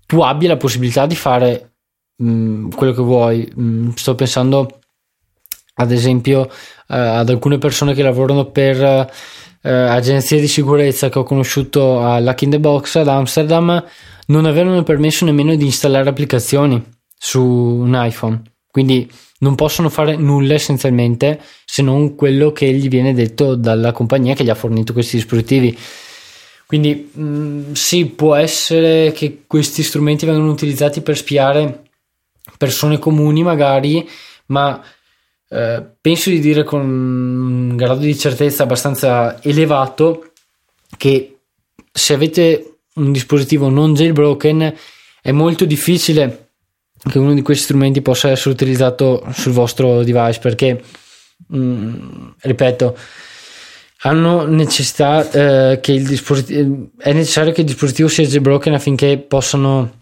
tu 0.06 0.22
abbia 0.22 0.48
la 0.48 0.56
possibilità 0.56 1.04
di 1.04 1.14
fare 1.14 1.72
mh, 2.16 2.30
mm, 2.30 2.70
quello 2.70 2.94
che 2.94 3.02
vuoi. 3.02 3.52
Mh, 3.54 3.62
mm, 3.62 3.90
sto 3.96 4.14
pensando 4.14 4.78
ad 5.74 5.92
esempio 5.92 6.48
eh, 6.88 6.96
ad 6.96 7.28
alcune 7.28 7.58
persone 7.58 7.92
che 7.92 8.02
lavorano 8.02 8.46
per 8.46 8.80
eh, 9.60 9.70
agenzie 9.70 10.40
di 10.40 10.48
sicurezza 10.48 11.10
che 11.10 11.18
ho 11.18 11.22
conosciuto 11.22 12.00
a 12.00 12.18
Lucky 12.18 12.46
in 12.46 12.50
the 12.52 12.60
Box 12.60 12.94
ad 12.96 13.08
Amsterdam 13.08 13.84
non 14.28 14.46
avevano 14.46 14.82
permesso 14.84 15.26
nemmeno 15.26 15.54
di 15.54 15.66
installare 15.66 16.08
applicazioni 16.08 16.96
su 17.18 17.42
un 17.42 17.92
iPhone. 17.94 18.42
Quindi 18.70 19.10
non 19.40 19.54
possono 19.54 19.88
fare 19.88 20.16
nulla 20.16 20.54
essenzialmente 20.54 21.40
se 21.64 21.82
non 21.82 22.14
quello 22.14 22.52
che 22.52 22.72
gli 22.72 22.88
viene 22.88 23.14
detto 23.14 23.54
dalla 23.54 23.92
compagnia 23.92 24.34
che 24.34 24.44
gli 24.44 24.50
ha 24.50 24.54
fornito 24.54 24.92
questi 24.92 25.16
dispositivi. 25.16 25.76
Quindi 26.66 27.10
mh, 27.12 27.22
mm, 27.22 27.72
sì, 27.72 28.06
può 28.06 28.34
essere 28.34 29.12
che 29.12 29.44
questi 29.46 29.82
strumenti 29.82 30.26
vengano 30.26 30.50
utilizzati 30.50 31.00
per 31.00 31.16
spiare 31.16 31.84
persone 32.56 32.98
comuni 32.98 33.42
magari, 33.42 34.08
ma 34.46 34.82
eh, 35.48 35.82
penso 36.00 36.30
di 36.30 36.40
dire 36.40 36.64
con 36.64 36.80
un 36.80 37.76
grado 37.76 38.00
di 38.00 38.16
certezza 38.18 38.64
abbastanza 38.64 39.42
elevato 39.42 40.32
che 40.96 41.38
se 41.90 42.12
avete 42.12 42.80
un 42.94 43.12
dispositivo 43.12 43.68
non 43.68 43.94
jailbroken 43.94 44.74
è 45.22 45.32
molto 45.32 45.64
difficile 45.64 46.47
che 47.10 47.18
uno 47.18 47.34
di 47.34 47.42
questi 47.42 47.64
strumenti 47.64 48.02
possa 48.02 48.30
essere 48.30 48.50
utilizzato 48.50 49.24
sul 49.32 49.52
vostro 49.52 50.02
device 50.02 50.40
perché 50.40 50.82
mh, 51.46 51.58
mm, 51.58 52.28
ripeto 52.40 52.96
hanno 54.02 54.46
necessità 54.46 55.28
eh, 55.30 55.80
che 55.80 55.92
il 55.92 56.06
dispositivo 56.06 56.90
è 56.98 57.12
necessario 57.12 57.52
che 57.52 57.60
il 57.60 57.66
dispositivo 57.66 58.08
sia 58.08 58.24
jailbroken 58.24 58.74
affinché 58.74 59.18
possano 59.18 59.98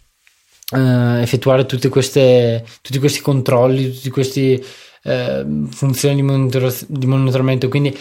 eh, 0.74 1.22
effettuare 1.22 1.66
tutte 1.66 1.88
queste, 1.88 2.64
tutti 2.82 2.98
questi 2.98 3.20
controlli 3.20 3.92
tutti 3.92 4.10
questi 4.10 4.62
eh, 5.06 5.46
funzioni 5.70 6.16
di, 6.16 6.22
monitor- 6.22 6.84
di, 6.88 7.06
monitoramento. 7.06 7.68
Quindi, 7.68 7.96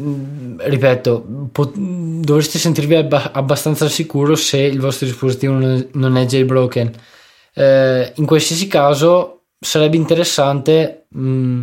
mm, 0.00 0.60
ripeto, 0.60 1.48
pot- 1.52 1.76
dovreste 1.76 2.58
sentirvi 2.58 2.96
abba- 2.96 3.32
abbastanza 3.32 3.88
sicuro 3.88 4.34
se 4.34 4.58
il 4.58 4.80
vostro 4.80 5.06
dispositivo 5.06 5.54
non 5.54 6.16
è 6.16 6.24
jailbroken. 6.24 6.92
Eh, 7.54 8.12
in 8.16 8.26
qualsiasi 8.26 8.66
caso, 8.66 9.44
sarebbe 9.58 9.96
interessante 9.96 11.06
mh, 11.08 11.28
mm, 11.28 11.62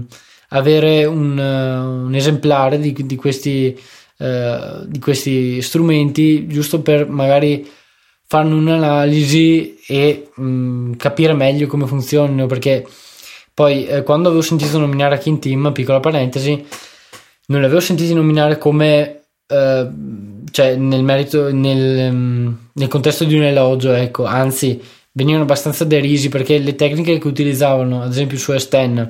avere 0.49 1.05
un, 1.05 1.37
uh, 1.37 2.05
un, 2.05 2.15
esemplare 2.15 2.79
di, 2.79 2.93
di 2.93 3.15
questi. 3.15 3.79
Uh, 4.21 4.85
di 4.85 4.99
questi 4.99 5.63
strumenti 5.63 6.45
giusto 6.45 6.83
per 6.83 7.09
magari 7.09 7.67
farne 8.27 8.53
un'analisi 8.53 9.79
e 9.87 10.29
mh, 10.35 10.43
mm, 10.43 10.93
capire 10.93 11.33
meglio 11.33 11.65
come 11.65 11.87
funzionano 11.87 12.45
perché 12.45 12.85
poi, 13.53 13.85
eh, 13.85 14.03
quando 14.03 14.29
avevo 14.29 14.41
sentito 14.41 14.79
nominare 14.79 15.19
King 15.19 15.39
Team, 15.39 15.71
piccola 15.73 15.99
parentesi, 15.99 16.65
non 17.47 17.59
li 17.59 17.65
avevo 17.65 17.81
sentiti 17.81 18.13
nominare 18.13 18.57
come, 18.57 19.23
eh, 19.45 19.87
cioè 20.51 20.75
nel 20.77 21.03
merito, 21.03 21.51
nel, 21.51 22.11
mm, 22.11 22.53
nel, 22.73 22.87
contesto 22.87 23.25
di 23.25 23.35
un 23.35 23.43
elogio, 23.43 23.91
ecco, 23.91 24.25
anzi, 24.25 24.81
venivano 25.11 25.43
abbastanza 25.43 25.83
derisi 25.83 26.29
perché 26.29 26.57
le 26.57 26.75
tecniche 26.75 27.17
che 27.17 27.27
utilizzavano, 27.27 28.01
ad 28.01 28.11
esempio 28.11 28.37
su 28.37 28.51
S10, 28.51 29.09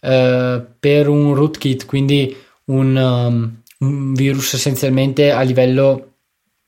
eh, 0.00 0.62
per 0.78 1.08
un 1.08 1.34
rootkit, 1.34 1.86
quindi 1.86 2.36
un, 2.66 2.96
um, 2.96 3.62
un 3.78 4.14
virus 4.14 4.54
essenzialmente 4.54 5.30
a 5.30 5.40
livello 5.42 6.08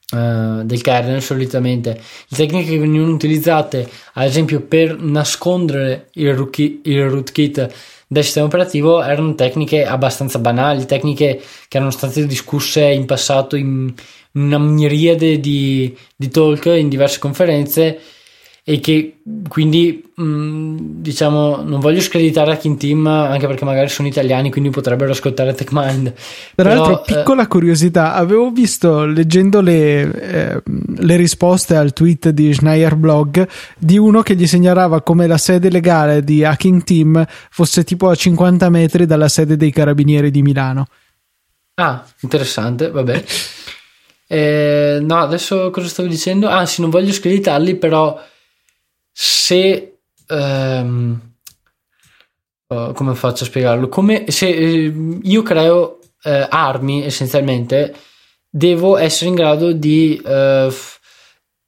Uh, 0.09 0.63
del 0.63 0.83
kernel 0.83 1.21
solitamente. 1.21 2.01
Le 2.29 2.37
tecniche 2.37 2.71
che 2.71 2.79
venivano 2.79 3.13
utilizzate 3.13 3.91
ad 4.13 4.27
esempio 4.27 4.61
per 4.61 4.97
nascondere 5.01 6.11
il, 6.13 6.33
rootkit, 6.33 6.87
il 6.87 7.11
rootkit 7.11 7.75
del 8.07 8.23
sistema 8.23 8.47
operativo 8.47 9.03
erano 9.03 9.35
tecniche 9.35 9.85
abbastanza 9.85 10.39
banali 10.39 10.87
tecniche 10.87 11.43
che 11.67 11.77
erano 11.77 11.91
state 11.91 12.25
discusse 12.25 12.85
in 12.85 13.05
passato 13.05 13.57
in 13.57 13.93
una 14.35 14.59
miriade 14.59 15.41
di, 15.41 15.93
di 16.15 16.29
talk 16.29 16.67
in 16.67 16.89
diverse 16.89 17.19
conferenze 17.19 17.99
e 18.69 18.81
che 18.81 19.19
quindi 19.49 20.11
mh, 20.13 20.25
mm, 20.25 20.77
diciamo 20.81 21.63
non 21.63 21.79
voglio 21.79 22.01
screditare 22.01 22.51
Hacking 22.51 22.77
Team 22.77 23.07
anche 23.07 23.47
perché 23.47 23.65
magari 23.65 23.89
sono 23.89 24.09
italiani 24.09 24.51
quindi 24.51 24.71
potrebbero 24.71 25.13
ascoltare 25.13 25.55
TechMind 25.55 26.13
peraltro 26.57 27.01
Però, 27.03 27.21
piccola 27.21 27.45
eh, 27.45 27.47
curiosità 27.47 28.15
avevo 28.15 28.51
visto 28.51 29.05
leggendo 29.05 29.61
le, 29.61 30.11
eh, 30.11 30.63
le, 30.97 31.17
risposte 31.17 31.77
al 31.77 31.93
tweet 31.93 32.31
di 32.31 32.53
Schneier 32.53 32.97
Blog 32.97 33.47
di 33.79 33.99
uno 33.99 34.23
che 34.23 34.35
gli 34.35 34.49
segnalava 34.49 35.01
come 35.01 35.29
la 35.29 35.39
sede 35.39 35.71
legale 35.71 36.25
di 36.25 36.43
Hacking 36.43 36.83
Team 36.83 37.25
fosse 37.51 37.85
tipo 37.85 38.09
a 38.09 38.17
50 38.17 38.69
metri 38.69 39.07
dalla 39.07 39.29
sede 39.29 39.57
dei 39.57 39.71
carabinieri 39.71 40.33
di 40.33 40.43
Milano. 40.43 40.89
Ah 41.75 42.05
interessante 42.21 42.91
vabbè. 42.91 43.25
Eh, 44.29 44.99
no 45.03 45.19
adesso 45.19 45.71
cosa 45.71 45.87
stavo 45.87 46.09
dicendo? 46.09 46.49
Ah 46.49 46.67
sì 46.67 46.81
non 46.81 46.91
voglio 46.91 47.13
screditarli 47.13 47.77
però 47.77 48.21
se 49.19 50.01
um, 50.29 51.19
uh, 52.67 52.93
come 52.93 53.15
faccio 53.15 53.45
a 53.45 53.47
spiegarlo? 53.47 53.89
Come 53.89 54.31
se 54.31 54.47
uh, 54.47 55.21
io 55.23 55.43
creo 55.43 56.01
uh, 56.23 56.47
armi 56.51 57.03
essenzialmente, 57.03 57.95
devo 58.51 58.99
essere 58.99 59.31
in 59.31 59.35
grado 59.35 59.73
di 59.73 60.21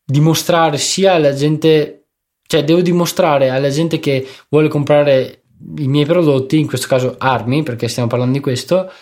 dimostrare 0.05 0.77
sia 0.77 1.15
alla 1.15 1.33
gente, 1.33 2.09
cioè 2.47 2.65
devo 2.65 2.83
dimostrare 2.83 3.49
alla 3.49 3.71
gente 3.71 3.99
che 3.99 4.29
vuole 4.51 4.69
comprare 4.69 5.45
i 5.79 5.89
miei 5.89 6.05
prodotti, 6.05 6.59
in 6.59 6.67
questo 6.67 6.87
caso 6.87 7.15
armi, 7.17 7.63
perché 7.63 7.89
stiamo 7.89 8.09
parlando 8.09 8.35
di 8.35 8.41
questo, 8.41 8.93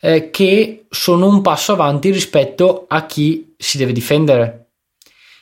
eh, 0.00 0.30
che 0.30 0.86
sono 0.88 1.26
un 1.26 1.42
passo 1.42 1.72
avanti 1.72 2.10
rispetto 2.10 2.84
a 2.86 3.06
chi 3.06 3.54
si 3.58 3.76
deve 3.76 3.92
difendere. 3.92 4.68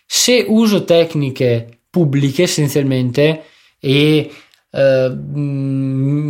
Se 0.06 0.42
uso 0.48 0.84
tecniche 0.84 1.75
pubbliche 1.96 2.42
essenzialmente 2.42 3.44
e 3.80 4.30
Uh, 4.68 5.10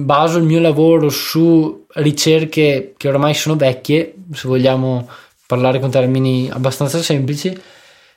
baso 0.04 0.38
il 0.38 0.44
mio 0.44 0.60
lavoro 0.60 1.08
su 1.08 1.86
ricerche 1.94 2.94
che 2.96 3.08
ormai 3.08 3.34
sono 3.34 3.56
vecchie, 3.56 4.14
se 4.32 4.46
vogliamo 4.46 5.08
parlare 5.48 5.80
con 5.80 5.90
termini 5.90 6.48
abbastanza 6.48 7.02
semplici, 7.02 7.48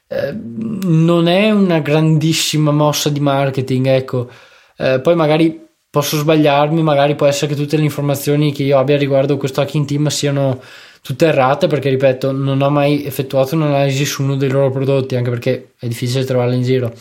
eh, 0.08 0.36
non 0.36 1.28
è 1.28 1.50
una 1.50 1.80
grandissima 1.80 2.70
mossa 2.70 3.10
di 3.10 3.20
marketing, 3.20 3.88
ecco. 3.88 4.30
Eh, 4.78 5.00
poi 5.00 5.16
magari 5.16 5.60
posso 5.90 6.18
sbagliarmi, 6.18 6.84
magari 6.84 7.16
può 7.16 7.26
essere 7.26 7.48
che 7.48 7.60
tutte 7.60 7.78
le 7.78 7.84
informazioni 7.84 8.52
che 8.52 8.62
io 8.62 8.78
abbia 8.78 8.98
riguardo 8.98 9.38
questo 9.38 9.62
hacking 9.62 9.88
team 9.88 10.08
siano 10.10 10.62
tutte 11.02 11.26
errate 11.26 11.66
perché 11.66 11.90
ripeto 11.90 12.32
non 12.32 12.62
ho 12.62 12.70
mai 12.70 13.04
effettuato 13.04 13.56
un'analisi 13.56 14.06
su 14.06 14.22
uno 14.22 14.36
dei 14.36 14.50
loro 14.50 14.70
prodotti 14.70 15.16
anche 15.16 15.30
perché 15.32 15.72
è 15.80 15.88
difficile 15.88 16.26
trovarli 16.26 16.56
in 16.56 16.62
giro 16.62 16.94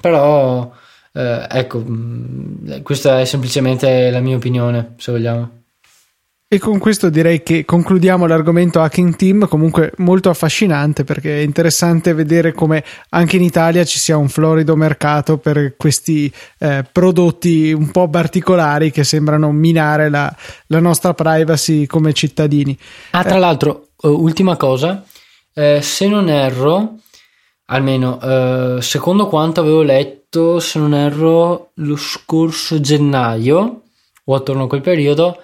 però 0.00 0.70
eh, 1.12 1.46
ecco 1.50 1.82
mm, 1.86 2.82
questa 2.82 3.20
è 3.20 3.24
semplicemente 3.24 4.10
la 4.10 4.20
mia 4.20 4.36
opinione 4.36 4.94
se 4.96 5.12
vogliamo 5.12 5.56
e 6.48 6.60
con 6.60 6.78
questo 6.78 7.10
direi 7.10 7.42
che 7.42 7.64
concludiamo 7.64 8.24
l'argomento 8.24 8.80
Hacking 8.80 9.16
Team, 9.16 9.48
comunque 9.48 9.90
molto 9.96 10.30
affascinante 10.30 11.02
perché 11.02 11.38
è 11.38 11.42
interessante 11.42 12.14
vedere 12.14 12.52
come 12.52 12.84
anche 13.08 13.34
in 13.34 13.42
Italia 13.42 13.82
ci 13.82 13.98
sia 13.98 14.16
un 14.16 14.28
florido 14.28 14.76
mercato 14.76 15.38
per 15.38 15.74
questi 15.76 16.32
eh, 16.60 16.84
prodotti 16.92 17.72
un 17.72 17.90
po' 17.90 18.08
particolari 18.08 18.92
che 18.92 19.02
sembrano 19.02 19.50
minare 19.50 20.08
la, 20.08 20.32
la 20.68 20.78
nostra 20.78 21.14
privacy 21.14 21.84
come 21.86 22.12
cittadini. 22.12 22.78
Ah, 23.10 23.24
tra 23.24 23.34
eh. 23.34 23.40
l'altro, 23.40 23.88
uh, 24.02 24.08
ultima 24.10 24.56
cosa, 24.56 25.04
eh, 25.52 25.80
se 25.82 26.06
non 26.06 26.28
erro, 26.28 27.00
almeno 27.66 28.18
uh, 28.20 28.80
secondo 28.80 29.26
quanto 29.26 29.60
avevo 29.60 29.82
letto, 29.82 30.60
se 30.60 30.78
non 30.78 30.94
erro, 30.94 31.70
lo 31.74 31.96
scorso 31.96 32.80
gennaio 32.80 33.82
o 34.24 34.34
attorno 34.34 34.64
a 34.64 34.68
quel 34.68 34.80
periodo 34.80 35.40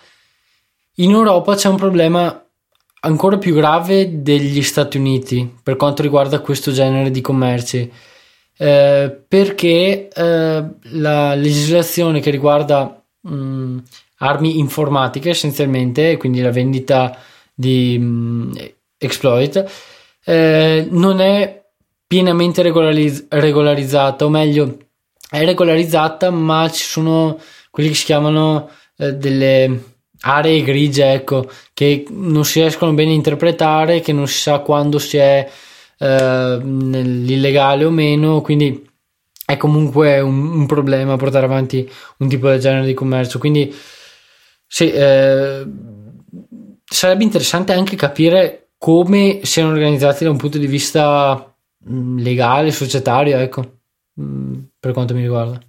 in 0.97 1.11
Europa 1.11 1.55
c'è 1.55 1.69
un 1.69 1.77
problema 1.77 2.45
ancora 3.01 3.39
più 3.39 3.55
grave 3.55 4.23
degli 4.23 4.63
Stati 4.63 4.99
Uniti 4.99 5.59
per 5.63 5.77
quanto 5.77 6.03
riguarda 6.03 6.41
questo 6.41 6.71
genere 6.71 7.11
di 7.11 7.23
commerci. 7.23 7.91
Eh, 8.59 9.25
perché 9.27 10.09
eh, 10.09 10.65
la 10.83 11.35
legislazione 11.35 12.21
che 12.21 12.31
riguarda 12.31 13.03
mh, 13.21 13.79
armi 14.19 14.59
informatiche 14.59 15.31
essenzialmente, 15.31 16.19
quindi 16.19 16.43
la 16.43 16.51
vendita 16.51 17.17
di 17.55 17.99
mh, 17.99 18.73
exploit, 18.99 19.65
eh, 20.25 20.87
non 20.91 21.21
è 21.21 21.62
pienamente 22.13 22.61
regolariz- 22.61 23.25
regolarizzata, 23.31 24.27
o 24.27 24.29
meglio, 24.29 24.77
è 25.31 25.43
regolarizzata, 25.47 26.29
ma 26.29 26.69
ci 26.71 26.85
sono 26.85 27.41
quelli 27.71 27.89
che 27.89 27.95
si 27.95 28.05
chiamano 28.05 28.69
eh, 28.99 29.15
delle 29.15 29.83
aree 30.21 30.61
grigie, 30.61 31.11
ecco, 31.11 31.49
che 31.73 32.05
non 32.11 32.45
si 32.45 32.61
riescono 32.61 32.93
bene 32.93 33.13
a 33.13 33.15
interpretare, 33.15 34.01
che 34.01 34.13
non 34.13 34.29
si 34.29 34.41
sa 34.41 34.59
quando 34.59 34.99
si 34.99 35.17
è 35.17 35.51
eh, 35.99 36.59
nell'illegale 36.63 37.87
o 37.87 37.91
meno, 37.91 38.43
quindi 38.43 38.87
è 39.47 39.57
comunque 39.57 40.21
un, 40.21 40.53
un, 40.53 40.67
problema 40.67 41.17
portare 41.17 41.47
avanti 41.47 41.91
un 42.19 42.29
tipo 42.29 42.49
del 42.49 42.61
genere 42.61 42.85
di 42.85 42.93
commercio. 42.93 43.39
Quindi 43.39 43.75
sì, 44.67 44.93
eh, 44.93 45.65
sarebbe 46.85 47.25
interessante 47.25 47.73
anche 47.73 47.97
capire 47.97 48.73
come 48.77 49.41
siano 49.45 49.71
organizzati 49.71 50.25
da 50.25 50.31
un 50.31 50.37
punto 50.37 50.59
di 50.59 50.67
vista 50.67 51.47
legale, 51.85 52.71
societario, 52.71 53.39
ecco, 53.39 53.81
mm, 54.21 54.63
per 54.79 54.93
quanto 54.93 55.15
mi 55.15 55.23
riguarda. 55.23 55.61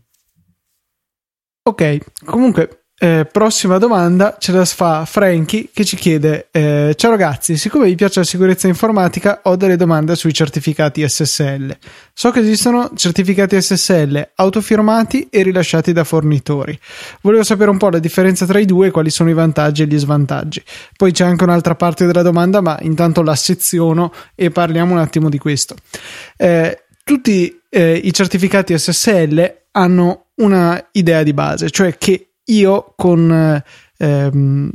Ok, 1.65 2.25
comunque 2.25 2.83
eh, 3.03 3.25
prossima 3.29 3.79
domanda 3.79 4.38
ce 4.39 4.53
la 4.53 4.63
fa 4.63 5.03
Frankie 5.03 5.67
che 5.74 5.83
ci 5.83 5.98
chiede: 5.98 6.47
eh, 6.51 6.93
Ciao 6.95 7.12
ragazzi, 7.12 7.58
siccome 7.58 7.88
vi 7.88 7.95
piace 7.95 8.19
la 8.19 8.25
sicurezza 8.25 8.69
informatica, 8.69 9.41
ho 9.43 9.58
delle 9.58 9.75
domande 9.75 10.15
sui 10.15 10.32
certificati 10.32 11.06
SSL. 11.06 11.75
So 12.13 12.32
che 12.32 12.39
esistono 12.39 12.91
certificati 12.95 13.62
SSL 13.62 14.30
autofirmati 14.36 15.28
e 15.30 15.43
rilasciati 15.43 15.91
da 15.91 16.06
fornitori. 16.06 16.80
Volevo 17.19 17.43
sapere 17.43 17.69
un 17.69 17.78
po' 17.78 17.89
la 17.89 17.99
differenza 17.99 18.45
tra 18.45 18.60
i 18.60 18.65
due 18.65 18.88
e 18.88 18.91
quali 18.91 19.10
sono 19.10 19.30
i 19.30 19.34
vantaggi 19.34 19.82
e 19.82 19.86
gli 19.86 19.97
svantaggi. 19.97 20.63
Poi 20.95 21.12
c'è 21.12 21.25
anche 21.25 21.43
un'altra 21.43 21.75
parte 21.75 22.06
della 22.06 22.21
domanda, 22.21 22.62
ma 22.62 22.78
intanto 22.84 23.21
la 23.21 23.36
seziono 23.36 24.13
e 24.34 24.49
parliamo 24.49 24.93
un 24.93 24.99
attimo 24.99 25.28
di 25.28 25.39
questo. 25.39 25.75
Eh, 26.38 26.84
tutti 27.04 27.60
eh, 27.69 27.99
i 28.01 28.13
certificati 28.13 28.78
SSL 28.78 29.63
hanno 29.71 30.28
una 30.36 30.88
idea 30.93 31.21
di 31.21 31.34
base, 31.34 31.69
cioè 31.69 31.97
che 31.97 32.30
io 32.45 32.93
con, 32.95 33.63
ehm, 33.97 34.69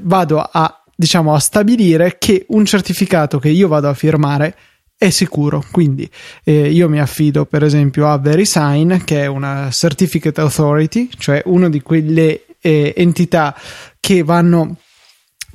vado 0.00 0.40
a, 0.40 0.84
diciamo, 0.94 1.34
a 1.34 1.38
stabilire 1.38 2.16
che 2.18 2.44
un 2.48 2.64
certificato 2.64 3.38
che 3.38 3.48
io 3.48 3.68
vado 3.68 3.88
a 3.88 3.94
firmare 3.94 4.56
è 4.96 5.10
sicuro. 5.10 5.64
Quindi 5.70 6.08
eh, 6.44 6.70
io 6.70 6.88
mi 6.88 7.00
affido 7.00 7.46
per 7.46 7.62
esempio 7.62 8.08
a 8.08 8.18
VeriSign, 8.18 8.96
che 9.04 9.22
è 9.22 9.26
una 9.26 9.68
Certificate 9.70 10.40
Authority, 10.40 11.08
cioè 11.18 11.42
una 11.46 11.68
di 11.68 11.80
quelle 11.82 12.46
eh, 12.60 12.94
entità 12.96 13.54
che 14.00 14.22
vanno 14.22 14.76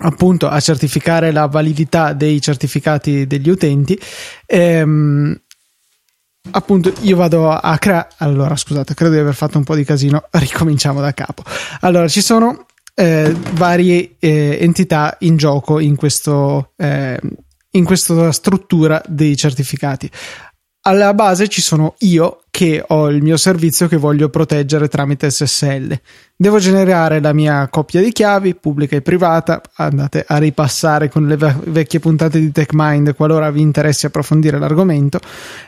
appunto 0.01 0.47
a 0.47 0.59
certificare 0.59 1.31
la 1.31 1.47
validità 1.47 2.13
dei 2.13 2.41
certificati 2.41 3.27
degli 3.27 3.49
utenti. 3.49 3.99
Ehm, 4.45 5.39
appunto 6.51 6.93
io 7.01 7.15
vado 7.15 7.49
a 7.51 7.77
creare 7.77 8.09
allora 8.17 8.55
scusate 8.55 8.93
credo 8.93 9.13
di 9.13 9.19
aver 9.19 9.35
fatto 9.35 9.57
un 9.57 9.63
po' 9.63 9.75
di 9.75 9.83
casino. 9.83 10.23
Ricominciamo 10.31 11.01
da 11.01 11.13
capo. 11.13 11.43
Allora 11.81 12.07
ci 12.07 12.21
sono 12.21 12.65
eh, 12.95 13.33
varie 13.53 14.15
eh, 14.19 14.57
entità 14.59 15.15
in 15.19 15.37
gioco 15.37 15.79
in, 15.79 15.95
questo, 15.95 16.73
eh, 16.75 17.19
in 17.71 17.85
questa 17.85 18.31
struttura 18.31 19.01
dei 19.07 19.37
certificati 19.37 20.09
alla 20.81 21.13
base 21.13 21.47
ci 21.47 21.61
sono 21.61 21.95
io 21.99 22.41
che 22.49 22.83
ho 22.85 23.09
il 23.09 23.21
mio 23.21 23.37
servizio 23.37 23.87
che 23.87 23.97
voglio 23.97 24.29
proteggere 24.29 24.87
tramite 24.87 25.29
SSL. 25.29 25.97
Devo 26.35 26.59
generare 26.59 27.21
la 27.21 27.33
mia 27.33 27.67
coppia 27.69 28.01
di 28.01 28.11
chiavi, 28.11 28.55
pubblica 28.55 28.95
e 28.95 29.01
privata. 29.01 29.61
Andate 29.75 30.25
a 30.27 30.37
ripassare 30.37 31.09
con 31.09 31.27
le 31.27 31.37
vecchie 31.37 31.99
puntate 31.99 32.39
di 32.39 32.51
TechMind 32.51 33.15
qualora 33.15 33.51
vi 33.51 33.61
interessi 33.61 34.05
approfondire 34.05 34.59
l'argomento. 34.59 35.19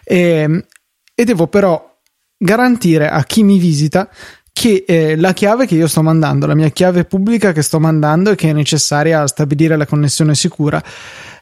E, 0.04 0.18
ehm, 0.18 0.66
e 1.14 1.24
devo 1.24 1.48
però 1.48 1.98
garantire 2.38 3.10
a 3.10 3.24
chi 3.24 3.44
mi 3.44 3.60
visita 3.60 4.10
che 4.52 4.84
eh, 4.86 5.16
la 5.16 5.34
chiave 5.34 5.66
che 5.66 5.76
io 5.76 5.88
sto 5.88 6.02
mandando, 6.02 6.46
la 6.46 6.56
mia 6.56 6.70
chiave 6.70 7.06
pubblica 7.06 7.52
che 7.52 7.62
sto 7.62 7.80
mandando 7.80 8.32
e 8.32 8.36
che 8.36 8.50
è 8.50 8.54
necessaria 8.54 9.22
a 9.22 9.28
stabilire 9.28 9.78
la 9.78 9.86
connessione 9.86 10.36
sicura, 10.36 10.84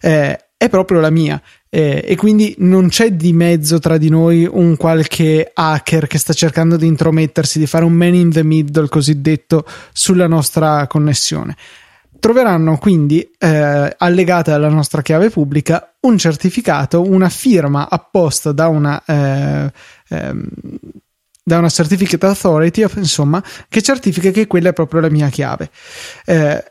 eh, 0.02 0.49
è 0.62 0.67
proprio 0.67 1.00
la 1.00 1.10
mia 1.10 1.41
eh, 1.69 2.04
e 2.06 2.17
quindi 2.17 2.54
non 2.58 2.89
c'è 2.89 3.13
di 3.13 3.32
mezzo 3.32 3.80
tra 3.80 3.98
di 3.98 4.10
noi 4.10 4.45
un 4.45 4.76
qualche 4.76 5.50
hacker 5.54 6.06
che 6.06 6.17
sta 6.17 6.34
cercando 6.34 6.76
di 6.76 6.86
intromettersi, 6.86 7.60
di 7.60 7.65
fare 7.65 7.86
un 7.86 7.93
man 7.93 8.13
in 8.13 8.30
the 8.30 8.43
middle 8.43 8.89
cosiddetto 8.89 9.65
sulla 9.93 10.28
nostra 10.28 10.86
connessione. 10.88 11.56
Troveranno 12.19 12.78
quindi 12.78 13.22
eh, 13.38 13.95
allegata 13.98 14.54
alla 14.54 14.67
nostra 14.67 15.02
chiave 15.02 15.30
pubblica 15.30 15.95
un 16.02 16.17
certificato, 16.17 17.04
una 17.04 17.30
firma 17.30 17.88
apposta 17.89 18.52
da 18.52 18.67
una, 18.67 19.02
eh, 19.06 19.72
ehm, 20.10 20.45
da 21.41 21.58
una 21.58 21.69
certificate 21.69 22.26
authority, 22.26 22.86
insomma, 22.98 23.41
che 23.69 23.82
certifica 23.82 24.30
che 24.32 24.45
quella 24.45 24.69
è 24.69 24.74
proprio 24.74 25.00
la 25.00 25.10
mia 25.10 25.30
chiave. 25.30 25.69
Eh, 26.26 26.62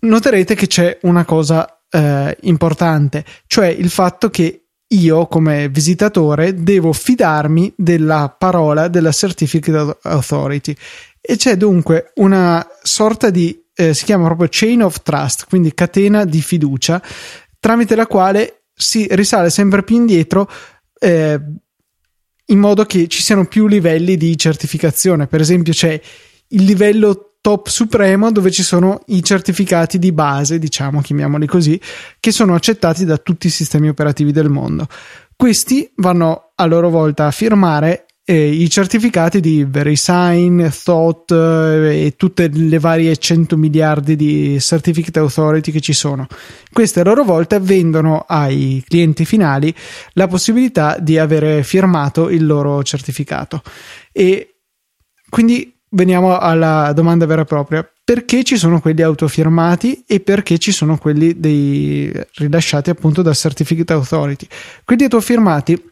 noterete 0.00 0.56
che 0.56 0.66
c'è 0.66 0.98
una 1.02 1.24
cosa 1.24 1.76
eh, 1.92 2.36
importante, 2.42 3.24
cioè 3.46 3.66
il 3.66 3.90
fatto 3.90 4.30
che 4.30 4.64
io 4.88 5.26
come 5.26 5.68
visitatore 5.68 6.54
devo 6.54 6.92
fidarmi 6.92 7.72
della 7.76 8.34
parola 8.36 8.88
della 8.88 9.12
Certificate 9.12 9.98
Authority 10.02 10.74
e 11.20 11.36
c'è 11.36 11.56
dunque 11.56 12.12
una 12.16 12.66
sorta 12.82 13.30
di 13.30 13.58
eh, 13.74 13.94
si 13.94 14.04
chiama 14.04 14.26
proprio 14.26 14.48
chain 14.50 14.82
of 14.82 15.02
trust, 15.02 15.46
quindi 15.48 15.72
catena 15.72 16.24
di 16.24 16.42
fiducia 16.42 17.02
tramite 17.58 17.94
la 17.94 18.06
quale 18.06 18.64
si 18.74 19.06
risale 19.10 19.50
sempre 19.50 19.82
più 19.82 19.96
indietro 19.96 20.50
eh, 20.98 21.40
in 22.46 22.58
modo 22.58 22.84
che 22.84 23.06
ci 23.08 23.22
siano 23.22 23.46
più 23.46 23.66
livelli 23.66 24.16
di 24.16 24.36
certificazione. 24.36 25.26
Per 25.26 25.40
esempio 25.40 25.72
c'è 25.72 25.98
il 26.48 26.64
livello 26.64 27.31
top 27.42 27.68
supremo 27.68 28.30
dove 28.30 28.50
ci 28.50 28.62
sono 28.62 29.02
i 29.06 29.22
certificati 29.22 29.98
di 29.98 30.12
base, 30.12 30.58
diciamo, 30.58 31.02
chiamiamoli 31.02 31.46
così, 31.46 31.78
che 32.20 32.30
sono 32.30 32.54
accettati 32.54 33.04
da 33.04 33.18
tutti 33.18 33.48
i 33.48 33.50
sistemi 33.50 33.88
operativi 33.88 34.32
del 34.32 34.48
mondo. 34.48 34.86
Questi 35.36 35.90
vanno 35.96 36.52
a 36.54 36.64
loro 36.66 36.88
volta 36.88 37.26
a 37.26 37.32
firmare 37.32 38.06
eh, 38.24 38.48
i 38.48 38.70
certificati 38.70 39.40
di 39.40 39.64
VeriSign, 39.68 40.68
Thought 40.68 41.32
eh, 41.32 42.06
e 42.06 42.14
tutte 42.16 42.48
le 42.48 42.78
varie 42.78 43.16
100 43.16 43.56
miliardi 43.56 44.14
di 44.14 44.58
certificate 44.60 45.18
authority 45.18 45.72
che 45.72 45.80
ci 45.80 45.92
sono. 45.92 46.28
Queste 46.72 47.00
a 47.00 47.04
loro 47.04 47.24
volta 47.24 47.58
vendono 47.58 48.24
ai 48.28 48.84
clienti 48.86 49.24
finali 49.24 49.74
la 50.12 50.28
possibilità 50.28 50.96
di 51.00 51.18
avere 51.18 51.64
firmato 51.64 52.28
il 52.28 52.46
loro 52.46 52.84
certificato 52.84 53.62
e 54.12 54.58
quindi 55.28 55.71
veniamo 55.92 56.38
alla 56.38 56.92
domanda 56.92 57.26
vera 57.26 57.42
e 57.42 57.46
propria. 57.46 57.88
Perché 58.04 58.44
ci 58.44 58.56
sono 58.56 58.80
quelli 58.80 59.02
autofirmati 59.02 60.04
e 60.06 60.20
perché 60.20 60.58
ci 60.58 60.72
sono 60.72 60.98
quelli 60.98 61.38
dei, 61.38 62.12
rilasciati 62.34 62.90
appunto 62.90 63.22
dal 63.22 63.36
Certificate 63.36 63.92
Authority? 63.92 64.46
Quelli 64.84 65.04
autofirmati 65.04 65.90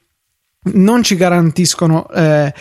non 0.72 1.02
ci 1.02 1.14
garantiscono 1.14 2.08
eh, 2.10 2.52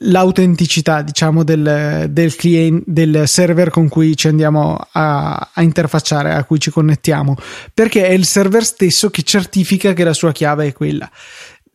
l'autenticità 0.00 1.02
diciamo 1.02 1.44
del, 1.44 2.06
del, 2.10 2.34
client, 2.34 2.82
del 2.86 3.28
server 3.28 3.70
con 3.70 3.88
cui 3.88 4.16
ci 4.16 4.26
andiamo 4.26 4.76
a, 4.92 5.50
a, 5.52 5.62
interfacciare 5.62 6.34
a 6.34 6.42
cui 6.42 6.58
ci 6.58 6.70
connettiamo 6.70 7.36
perché 7.72 8.06
è 8.06 8.10
il 8.10 8.24
server 8.24 8.64
stesso 8.64 9.08
che 9.10 9.22
certifica 9.22 9.92
che 9.92 10.02
la 10.02 10.12
sua 10.12 10.32
chiave 10.32 10.66
è 10.66 10.72
quella 10.72 11.08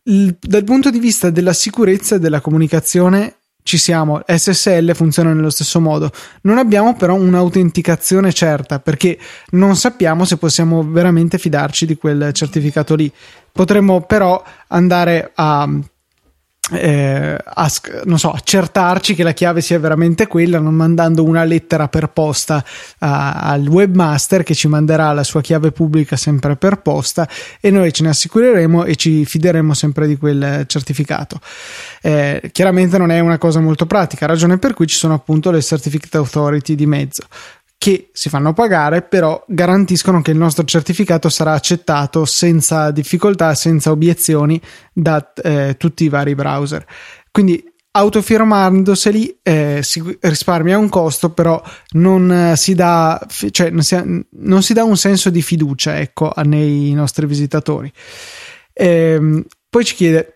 il, 0.04 0.36
dal 0.38 0.64
punto 0.64 0.90
di 0.90 0.98
vista 0.98 1.30
della 1.30 1.54
sicurezza 1.54 2.16
e 2.16 2.18
della 2.18 2.42
comunicazione 2.42 3.36
ci 3.64 3.78
siamo, 3.78 4.20
SSL 4.26 4.94
funziona 4.94 5.32
nello 5.32 5.48
stesso 5.48 5.80
modo. 5.80 6.10
Non 6.42 6.58
abbiamo 6.58 6.94
però 6.94 7.14
un'autenticazione 7.14 8.30
certa 8.30 8.78
perché 8.78 9.18
non 9.52 9.74
sappiamo 9.74 10.26
se 10.26 10.36
possiamo 10.36 10.86
veramente 10.86 11.38
fidarci 11.38 11.86
di 11.86 11.96
quel 11.96 12.30
certificato 12.34 12.94
lì. 12.94 13.10
Potremmo 13.50 14.02
però 14.02 14.42
andare 14.68 15.32
a 15.34 15.66
eh, 16.72 17.36
a, 17.44 17.70
non 18.04 18.18
so, 18.18 18.30
accertarci 18.30 19.14
che 19.14 19.22
la 19.22 19.32
chiave 19.32 19.60
sia 19.60 19.78
veramente 19.78 20.26
quella, 20.26 20.58
non 20.58 20.74
mandando 20.74 21.22
una 21.24 21.44
lettera 21.44 21.88
per 21.88 22.08
posta 22.08 22.64
a, 22.98 23.32
al 23.40 23.66
webmaster 23.66 24.42
che 24.42 24.54
ci 24.54 24.68
manderà 24.68 25.12
la 25.12 25.24
sua 25.24 25.40
chiave 25.40 25.72
pubblica 25.72 26.16
sempre 26.16 26.56
per 26.56 26.80
posta 26.80 27.28
e 27.60 27.70
noi 27.70 27.92
ce 27.92 28.02
ne 28.04 28.08
assicureremo 28.10 28.84
e 28.84 28.96
ci 28.96 29.24
fideremo 29.24 29.74
sempre 29.74 30.06
di 30.06 30.16
quel 30.16 30.64
certificato. 30.66 31.40
Eh, 32.00 32.50
chiaramente 32.52 32.96
non 32.98 33.10
è 33.10 33.20
una 33.20 33.38
cosa 33.38 33.60
molto 33.60 33.86
pratica, 33.86 34.26
ragione 34.26 34.58
per 34.58 34.74
cui 34.74 34.86
ci 34.86 34.96
sono 34.96 35.14
appunto 35.14 35.50
le 35.50 35.60
certificate 35.60 36.16
authority 36.16 36.74
di 36.74 36.86
mezzo 36.86 37.24
che 37.84 38.08
si 38.14 38.30
fanno 38.30 38.54
pagare, 38.54 39.02
però 39.02 39.44
garantiscono 39.46 40.22
che 40.22 40.30
il 40.30 40.38
nostro 40.38 40.64
certificato 40.64 41.28
sarà 41.28 41.52
accettato 41.52 42.24
senza 42.24 42.90
difficoltà, 42.90 43.54
senza 43.54 43.90
obiezioni 43.90 44.58
da 44.90 45.34
eh, 45.34 45.74
tutti 45.76 46.04
i 46.04 46.08
vari 46.08 46.34
browser. 46.34 46.82
Quindi 47.30 47.62
autofirmandoseli 47.90 49.40
eh, 49.42 49.80
si 49.82 50.02
risparmia 50.18 50.78
un 50.78 50.88
costo, 50.88 51.32
però 51.32 51.62
non 51.90 52.32
eh, 52.32 52.56
si 52.56 52.74
dà, 52.74 53.20
cioè, 53.50 53.68
non 53.68 53.82
si, 53.82 54.24
non 54.30 54.62
si 54.62 54.72
dà 54.72 54.82
un 54.82 54.96
senso 54.96 55.28
di 55.28 55.42
fiducia 55.42 55.98
ecco, 55.98 56.32
nei 56.42 56.90
nostri 56.94 57.26
visitatori. 57.26 57.92
Eh, 58.72 59.44
poi 59.68 59.84
ci 59.84 59.94
chiede 59.94 60.33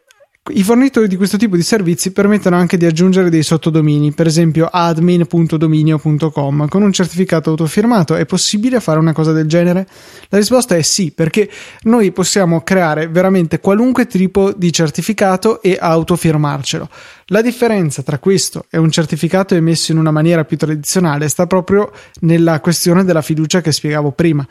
i 0.50 0.62
fornitori 0.62 1.08
di 1.08 1.16
questo 1.16 1.37
tipo 1.37 1.56
di 1.56 1.62
servizi 1.62 2.12
permettono 2.12 2.56
anche 2.56 2.76
di 2.76 2.87
aggiungere 2.87 3.30
dei 3.30 3.42
sottodomini, 3.42 4.12
per 4.12 4.26
esempio 4.26 4.68
admin.dominio.com. 4.70 6.68
Con 6.68 6.82
un 6.82 6.92
certificato 6.92 7.50
autofirmato 7.50 8.14
è 8.14 8.24
possibile 8.26 8.80
fare 8.80 8.98
una 8.98 9.12
cosa 9.12 9.32
del 9.32 9.46
genere? 9.46 9.87
La 10.28 10.38
risposta 10.38 10.76
è 10.76 10.82
sì, 10.82 11.11
perché 11.11 11.50
noi 11.82 12.12
possiamo 12.12 12.62
creare 12.62 13.08
veramente 13.08 13.61
qualunque 13.61 14.06
tipo 14.06 14.52
di 14.52 14.72
certificato 14.72 15.62
e 15.62 15.76
autofirmarcelo. 15.80 16.88
La 17.26 17.42
differenza 17.42 18.02
tra 18.02 18.18
questo 18.18 18.64
e 18.70 18.78
un 18.78 18.90
certificato 18.90 19.54
emesso 19.54 19.92
in 19.92 19.98
una 19.98 20.11
maniera 20.11 20.44
più 20.44 20.56
tradizionale 20.56 21.28
sta 21.28 21.46
proprio 21.46 21.92
nella 22.20 22.61
questione 22.61 23.04
della 23.04 23.22
fiducia 23.22 23.61
che 23.61 23.72
spiegavo 23.72 24.12
prima. 24.12 24.46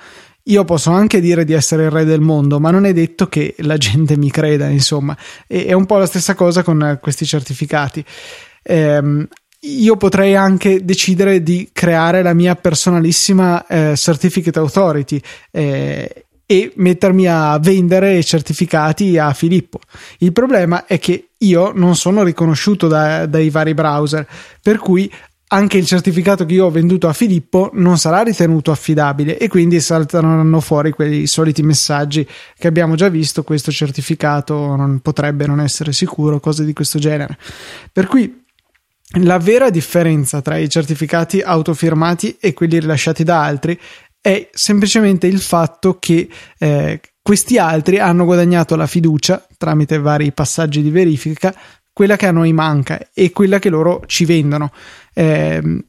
Io 0.47 0.63
posso 0.65 0.91
anche 0.91 1.19
dire 1.19 1.45
di 1.45 1.53
essere 1.53 1.85
il 1.85 1.91
re 1.91 2.05
del 2.05 2.21
mondo, 2.21 2.59
ma 2.59 2.71
non 2.71 2.85
è 2.85 2.93
detto 2.93 3.27
che 3.27 3.55
la 3.59 3.77
gente 3.77 4.17
mi 4.17 4.31
creda, 4.31 4.67
insomma. 4.67 5.15
E, 5.47 5.65
è 5.65 5.73
un 5.73 5.85
po' 5.85 5.97
la 5.97 6.05
stessa 6.05 6.35
cosa 6.35 6.63
con 6.63 6.99
questi 7.01 7.25
certificati. 7.25 8.03
Ehm, 8.63 9.27
io 9.61 9.97
potrei 9.97 10.35
anche 10.35 10.85
decidere 10.85 11.41
di 11.41 11.69
creare 11.73 12.21
la 12.21 12.33
mia 12.33 12.55
personalissima 12.55 13.65
eh, 13.65 13.93
certificate 13.95 14.59
authority 14.59 15.19
eh, 15.51 16.27
e 16.45 16.71
mettermi 16.75 17.27
a 17.27 17.57
vendere 17.59 18.23
certificati 18.23 19.17
a 19.17 19.33
Filippo. 19.33 19.79
Il 20.19 20.31
problema 20.31 20.85
è 20.85 20.97
che 20.97 21.31
io 21.39 21.71
non 21.75 21.95
sono 21.95 22.23
riconosciuto 22.23 22.87
da, 22.87 23.25
dai 23.25 23.49
vari 23.49 23.73
browser, 23.73 24.25
per 24.61 24.77
cui 24.77 25.11
anche 25.49 25.77
il 25.77 25.85
certificato 25.85 26.45
che 26.45 26.55
io 26.55 26.65
ho 26.65 26.69
venduto 26.69 27.07
a 27.07 27.13
Filippo 27.13 27.69
non 27.73 27.97
sarà 27.97 28.21
ritenuto 28.21 28.71
affidabile 28.71 29.37
e 29.37 29.47
quindi 29.47 29.79
salteranno 29.79 30.59
fuori 30.59 30.91
quei 30.91 31.25
soliti 31.25 31.63
messaggi 31.63 32.27
che 32.57 32.67
abbiamo 32.67 32.95
già 32.95 33.07
visto, 33.07 33.43
questo 33.43 33.71
certificato 33.71 34.75
non 34.75 34.99
potrebbe 34.99 35.47
non 35.47 35.61
essere 35.61 35.93
sicuro, 35.93 36.41
cose 36.41 36.65
di 36.65 36.73
questo 36.73 36.99
genere. 36.99 37.37
Per 37.91 38.07
cui 38.07 38.43
la 39.21 39.37
vera 39.37 39.69
differenza 39.69 40.41
tra 40.41 40.57
i 40.57 40.69
certificati 40.69 41.39
autofirmati 41.39 42.35
e 42.41 42.53
quelli 42.53 42.79
rilasciati 42.79 43.23
da 43.23 43.41
altri 43.41 43.79
è 44.19 44.49
semplicemente 44.51 45.27
il 45.27 45.39
fatto 45.39 45.97
che 45.97 46.27
eh, 46.57 46.99
questi 47.21 47.57
altri 47.57 47.99
hanno 47.99 48.25
guadagnato 48.25 48.75
la 48.75 48.87
fiducia 48.87 49.45
tramite 49.57 49.97
vari 49.97 50.33
passaggi 50.33 50.81
di 50.81 50.89
verifica 50.89 51.55
quella 51.93 52.15
che 52.15 52.27
a 52.27 52.31
noi 52.31 52.53
manca 52.53 52.99
e 53.13 53.31
quella 53.31 53.57
che 53.57 53.69
loro 53.69 54.03
ci 54.05 54.25
vendono. 54.25 54.71
Eh, 55.17 55.83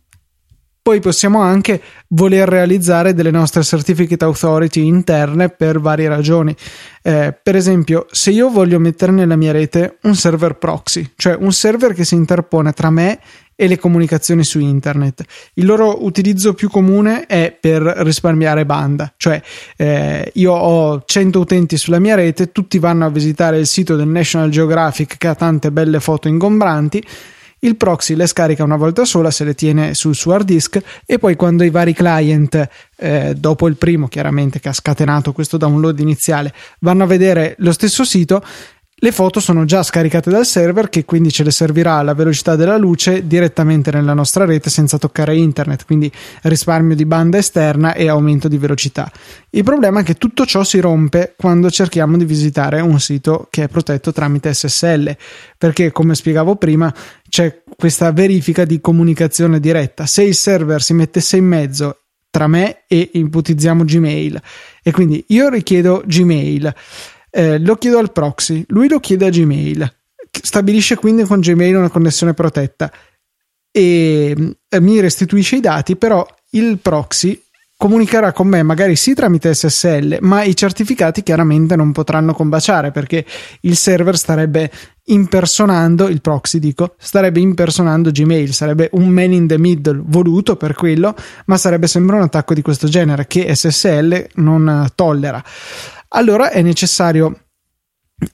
poi 0.80 1.00
possiamo 1.00 1.42
anche 1.42 1.82
voler 2.08 2.48
realizzare 2.48 3.12
delle 3.12 3.30
nostre 3.30 3.62
certificate 3.62 4.24
authority 4.24 4.86
interne 4.86 5.50
per 5.50 5.80
varie 5.80 6.08
ragioni. 6.08 6.56
Eh, 7.02 7.38
per 7.42 7.56
esempio, 7.56 8.06
se 8.10 8.30
io 8.30 8.48
voglio 8.48 8.78
mettere 8.78 9.12
nella 9.12 9.36
mia 9.36 9.52
rete 9.52 9.98
un 10.04 10.14
server 10.14 10.56
proxy, 10.56 11.10
cioè 11.14 11.36
un 11.38 11.52
server 11.52 11.92
che 11.92 12.06
si 12.06 12.14
interpone 12.14 12.72
tra 12.72 12.88
me 12.88 13.20
e 13.54 13.68
le 13.68 13.76
comunicazioni 13.76 14.44
su 14.44 14.60
internet. 14.60 15.24
Il 15.54 15.66
loro 15.66 16.06
utilizzo 16.06 16.54
più 16.54 16.70
comune 16.70 17.26
è 17.26 17.54
per 17.60 17.82
risparmiare 17.82 18.64
banda, 18.64 19.12
cioè 19.18 19.42
eh, 19.76 20.30
io 20.32 20.52
ho 20.54 21.02
100 21.04 21.38
utenti 21.38 21.76
sulla 21.76 21.98
mia 21.98 22.14
rete, 22.14 22.50
tutti 22.50 22.78
vanno 22.78 23.04
a 23.04 23.10
visitare 23.10 23.58
il 23.58 23.66
sito 23.66 23.94
del 23.94 24.08
National 24.08 24.48
Geographic 24.48 25.18
che 25.18 25.26
ha 25.26 25.34
tante 25.34 25.70
belle 25.70 26.00
foto 26.00 26.28
ingombranti. 26.28 27.04
Il 27.60 27.76
proxy 27.76 28.14
le 28.14 28.26
scarica 28.26 28.62
una 28.62 28.76
volta 28.76 29.04
sola, 29.04 29.30
se 29.30 29.44
le 29.44 29.54
tiene 29.54 29.94
sul 29.94 30.14
suo 30.14 30.34
hard 30.34 30.46
disk 30.46 30.80
e 31.04 31.18
poi 31.18 31.34
quando 31.34 31.64
i 31.64 31.70
vari 31.70 31.92
client, 31.92 32.68
eh, 32.96 33.34
dopo 33.36 33.66
il 33.66 33.76
primo 33.76 34.06
chiaramente 34.06 34.60
che 34.60 34.68
ha 34.68 34.72
scatenato 34.72 35.32
questo 35.32 35.56
download 35.56 35.98
iniziale, 35.98 36.54
vanno 36.80 37.02
a 37.02 37.06
vedere 37.06 37.56
lo 37.58 37.72
stesso 37.72 38.04
sito, 38.04 38.42
le 39.00 39.12
foto 39.12 39.38
sono 39.38 39.64
già 39.64 39.84
scaricate 39.84 40.28
dal 40.28 40.44
server 40.44 40.88
che 40.88 41.04
quindi 41.04 41.30
ce 41.30 41.44
le 41.44 41.52
servirà 41.52 41.94
alla 41.94 42.14
velocità 42.14 42.56
della 42.56 42.76
luce 42.76 43.28
direttamente 43.28 43.92
nella 43.92 44.12
nostra 44.12 44.44
rete 44.44 44.70
senza 44.70 44.98
toccare 44.98 45.36
internet, 45.36 45.84
quindi 45.84 46.10
risparmio 46.42 46.96
di 46.96 47.04
banda 47.04 47.38
esterna 47.38 47.94
e 47.94 48.08
aumento 48.08 48.48
di 48.48 48.58
velocità. 48.58 49.08
Il 49.50 49.62
problema 49.62 50.00
è 50.00 50.02
che 50.02 50.14
tutto 50.14 50.44
ciò 50.44 50.64
si 50.64 50.80
rompe 50.80 51.34
quando 51.36 51.70
cerchiamo 51.70 52.16
di 52.16 52.24
visitare 52.24 52.80
un 52.80 52.98
sito 52.98 53.46
che 53.50 53.64
è 53.64 53.68
protetto 53.68 54.12
tramite 54.12 54.52
SSL, 54.52 55.16
perché 55.56 55.92
come 55.92 56.16
spiegavo 56.16 56.56
prima 56.56 56.92
c'è 57.28 57.62
questa 57.76 58.10
verifica 58.10 58.64
di 58.64 58.80
comunicazione 58.80 59.60
diretta. 59.60 60.06
Se 60.06 60.24
il 60.24 60.34
server 60.34 60.82
si 60.82 60.94
mettesse 60.94 61.36
in 61.36 61.44
mezzo 61.44 62.00
tra 62.30 62.48
me 62.48 62.82
e 62.88 63.10
ipotizziamo 63.12 63.84
Gmail 63.84 64.42
e 64.82 64.90
quindi 64.90 65.24
io 65.28 65.48
richiedo 65.48 66.02
Gmail 66.04 66.74
eh, 67.30 67.58
lo 67.58 67.76
chiedo 67.76 67.98
al 67.98 68.12
proxy, 68.12 68.64
lui 68.68 68.88
lo 68.88 69.00
chiede 69.00 69.26
a 69.26 69.30
Gmail, 69.30 69.96
stabilisce 70.30 70.96
quindi 70.96 71.24
con 71.24 71.40
Gmail 71.40 71.76
una 71.76 71.90
connessione 71.90 72.34
protetta. 72.34 72.90
E 73.70 74.56
eh, 74.68 74.80
mi 74.80 75.00
restituisce 75.00 75.56
i 75.56 75.60
dati, 75.60 75.96
però 75.96 76.26
il 76.50 76.78
proxy 76.78 77.40
comunicherà 77.78 78.32
con 78.32 78.48
me 78.48 78.60
magari 78.64 78.96
sì 78.96 79.14
tramite 79.14 79.54
SSL, 79.54 80.18
ma 80.22 80.42
i 80.42 80.56
certificati 80.56 81.22
chiaramente 81.22 81.76
non 81.76 81.92
potranno 81.92 82.34
combaciare 82.34 82.90
perché 82.90 83.24
il 83.60 83.76
server 83.76 84.18
starebbe 84.18 84.68
impersonando 85.04 86.08
il 86.08 86.20
proxy, 86.20 86.58
dico, 86.58 86.96
starebbe 86.98 87.38
impersonando 87.38 88.10
Gmail, 88.10 88.52
sarebbe 88.52 88.88
un 88.94 89.08
man 89.08 89.32
in 89.32 89.46
the 89.46 89.58
middle 89.58 90.02
voluto 90.04 90.56
per 90.56 90.74
quello, 90.74 91.14
ma 91.46 91.56
sarebbe 91.56 91.86
sempre 91.86 92.16
un 92.16 92.22
attacco 92.22 92.52
di 92.52 92.62
questo 92.62 92.88
genere 92.88 93.28
che 93.28 93.54
SSL 93.54 94.26
non 94.34 94.88
tollera 94.96 95.42
allora 96.08 96.50
è 96.50 96.62
necessario 96.62 97.48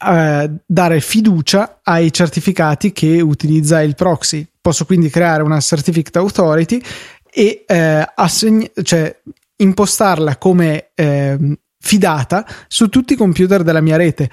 eh, 0.06 0.50
dare 0.64 1.00
fiducia 1.00 1.80
ai 1.82 2.12
certificati 2.12 2.92
che 2.92 3.20
utilizza 3.20 3.82
il 3.82 3.94
proxy. 3.94 4.46
Posso 4.60 4.86
quindi 4.86 5.10
creare 5.10 5.42
una 5.42 5.60
certificate 5.60 6.18
authority 6.18 6.82
e 7.30 7.64
eh, 7.66 8.06
assegn- 8.14 8.70
cioè, 8.82 9.14
impostarla 9.56 10.36
come 10.38 10.90
eh, 10.94 11.58
fidata 11.78 12.46
su 12.66 12.88
tutti 12.88 13.12
i 13.12 13.16
computer 13.16 13.62
della 13.62 13.82
mia 13.82 13.96
rete. 13.96 14.30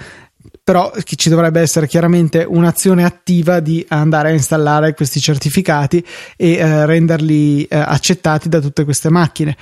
Però 0.64 0.92
ci 1.04 1.30
dovrebbe 1.30 1.60
essere 1.60 1.88
chiaramente 1.88 2.46
un'azione 2.48 3.04
attiva 3.04 3.60
di 3.60 3.86
andare 3.90 4.30
a 4.30 4.34
installare 4.34 4.94
questi 4.94 5.20
certificati 5.20 6.04
e 6.38 6.54
eh, 6.54 6.86
renderli 6.86 7.66
eh, 7.66 7.78
accettati 7.78 8.48
da 8.48 8.60
tutte 8.60 8.84
queste 8.84 9.10
macchine. 9.10 9.58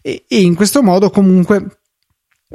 E, 0.00 0.24
e 0.28 0.40
in 0.40 0.54
questo 0.54 0.82
modo 0.82 1.10
comunque 1.10 1.80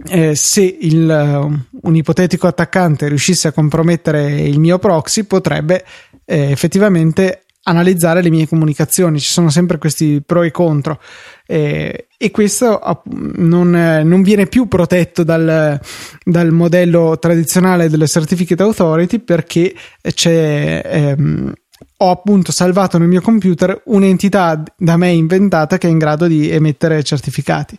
eh, 0.06 0.36
se 0.36 0.62
il, 0.62 1.08
uh, 1.08 1.80
un 1.88 1.96
ipotetico 1.96 2.48
attaccante 2.48 3.08
riuscisse 3.08 3.48
a 3.48 3.52
compromettere 3.52 4.42
il 4.42 4.60
mio 4.60 4.80
proxy, 4.80 5.24
potrebbe 5.24 5.84
eh, 6.26 6.52
effettivamente 6.52 7.44
analizzare 7.64 8.22
le 8.22 8.30
mie 8.30 8.48
comunicazioni. 8.48 9.20
Ci 9.20 9.30
sono 9.30 9.50
sempre 9.50 9.78
questi 9.78 10.22
pro 10.26 10.44
e 10.44 10.52
contro. 10.52 11.00
Eh, 11.46 12.08
e 12.18 12.32
questo 12.32 12.80
non, 13.06 13.70
non, 13.70 14.22
viene 14.24 14.48
più 14.48 14.68
protetto 14.68 15.24
dal, 15.24 15.80
dal, 16.24 16.52
modello 16.52 17.18
tradizionale 17.20 17.90
delle 17.90 18.08
Certificate 18.08 18.64
Authority 18.64 19.20
perché 19.20 19.74
c'è. 20.02 20.82
Ehm, 20.84 21.54
ho 22.00 22.12
appunto 22.12 22.52
salvato 22.52 22.98
nel 22.98 23.08
mio 23.08 23.22
computer 23.22 23.82
un'entità 23.86 24.62
da 24.76 24.98
me 24.98 25.10
inventata 25.10 25.78
che 25.78 25.88
è 25.88 25.92
in 25.92 25.98
grado 25.98 26.28
di 26.28 26.50
emettere 26.50 27.04
certificati. 27.04 27.78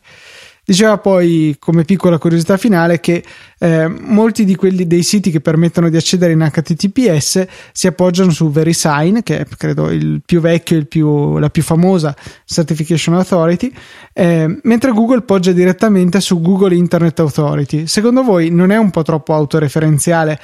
Diceva 0.68 0.98
poi, 0.98 1.56
come 1.58 1.86
piccola 1.86 2.18
curiosità 2.18 2.58
finale, 2.58 3.00
che 3.00 3.24
eh, 3.58 3.88
molti 3.88 4.44
di 4.44 4.54
quelli 4.54 4.86
dei 4.86 5.02
siti 5.02 5.30
che 5.30 5.40
permettono 5.40 5.88
di 5.88 5.96
accedere 5.96 6.32
in 6.32 6.46
HTTPS 6.46 7.46
si 7.72 7.86
appoggiano 7.86 8.30
su 8.32 8.50
VeriSign, 8.50 9.20
che 9.20 9.38
è 9.38 9.46
credo 9.56 9.88
il 9.88 10.20
più 10.22 10.40
vecchio, 10.40 10.84
più, 10.84 11.38
la 11.38 11.48
più 11.48 11.62
famosa 11.62 12.14
Certification 12.44 13.14
Authority, 13.14 13.72
eh, 14.12 14.60
mentre 14.64 14.92
Google 14.92 15.22
poggia 15.22 15.52
direttamente 15.52 16.20
su 16.20 16.38
Google 16.42 16.74
Internet 16.74 17.18
Authority. 17.20 17.86
Secondo 17.86 18.22
voi 18.22 18.50
non 18.50 18.70
è 18.70 18.76
un 18.76 18.90
po' 18.90 19.00
troppo 19.00 19.32
autoreferenziale? 19.32 20.38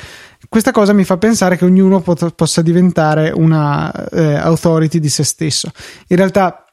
Questa 0.49 0.71
cosa 0.71 0.95
mi 0.95 1.05
fa 1.05 1.19
pensare 1.19 1.59
che 1.59 1.67
ognuno 1.67 2.01
pot- 2.01 2.33
possa 2.35 2.63
diventare 2.63 3.31
una 3.31 3.93
eh, 4.09 4.37
authority 4.37 5.01
di 5.01 5.11
se 5.11 5.23
stesso. 5.23 5.71
In 6.07 6.17
realtà 6.17 6.65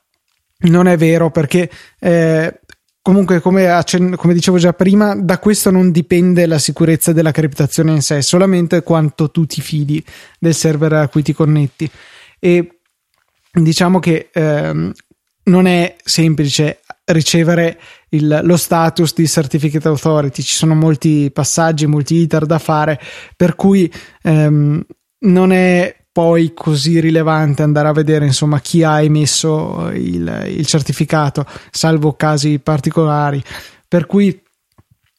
non 0.62 0.88
è 0.88 0.98
vero 0.98 1.32
perché 1.32 1.70
eh, 2.00 2.60
Comunque, 3.04 3.40
come, 3.40 3.68
accen- 3.68 4.16
come, 4.16 4.34
dicevo 4.34 4.60
già 4.60 4.74
prima, 4.74 5.16
da 5.16 5.40
questo 5.40 5.72
non 5.72 5.92
dipende 5.92 6.46
la 6.46 6.60
sicurezza 6.60 7.12
della 7.12 7.32
criptazione 7.32 7.92
in 7.94 8.02
sé, 8.02 8.22
solamente 8.22 8.84
quanto 8.84 9.32
tu 9.32 9.48
ti 9.48 9.60
fidi 9.60 10.04
del 10.40 10.54
server 10.54 10.94
a 10.94 11.08
cui 11.08 11.24
ti 11.24 11.34
connetti. 11.34 11.90
E 12.40 12.80
diciamo 13.52 13.98
che 13.98 14.30
ehm, 14.32 14.92
non 15.44 15.66
è 15.66 15.96
semplice 16.04 16.82
ricevere 17.06 17.80
il, 18.10 18.42
lo 18.44 18.56
status 18.56 19.16
di 19.16 19.28
Certificate 19.28 19.88
Authority, 19.88 20.44
ci 20.44 20.54
sono 20.54 20.76
molti 20.76 21.32
passaggi, 21.32 21.88
molti 21.88 22.16
iter 22.16 22.46
da 22.46 22.60
fare, 22.60 23.00
per 23.36 23.56
cui 23.56 23.92
ehm, 24.22 24.86
non 25.22 25.52
è 25.52 25.96
poi 26.12 26.54
così 26.54 27.00
rilevante 27.00 27.63
andare 27.63 27.88
a 27.88 27.93
vedere 27.93 28.26
insomma 28.26 28.60
chi 28.60 28.84
ha 28.84 29.02
emesso 29.02 29.89
il, 29.93 30.45
il 30.47 30.65
certificato, 30.65 31.45
salvo 31.69 32.13
casi 32.13 32.60
particolari. 32.60 33.41
Per 33.88 34.06
cui 34.06 34.41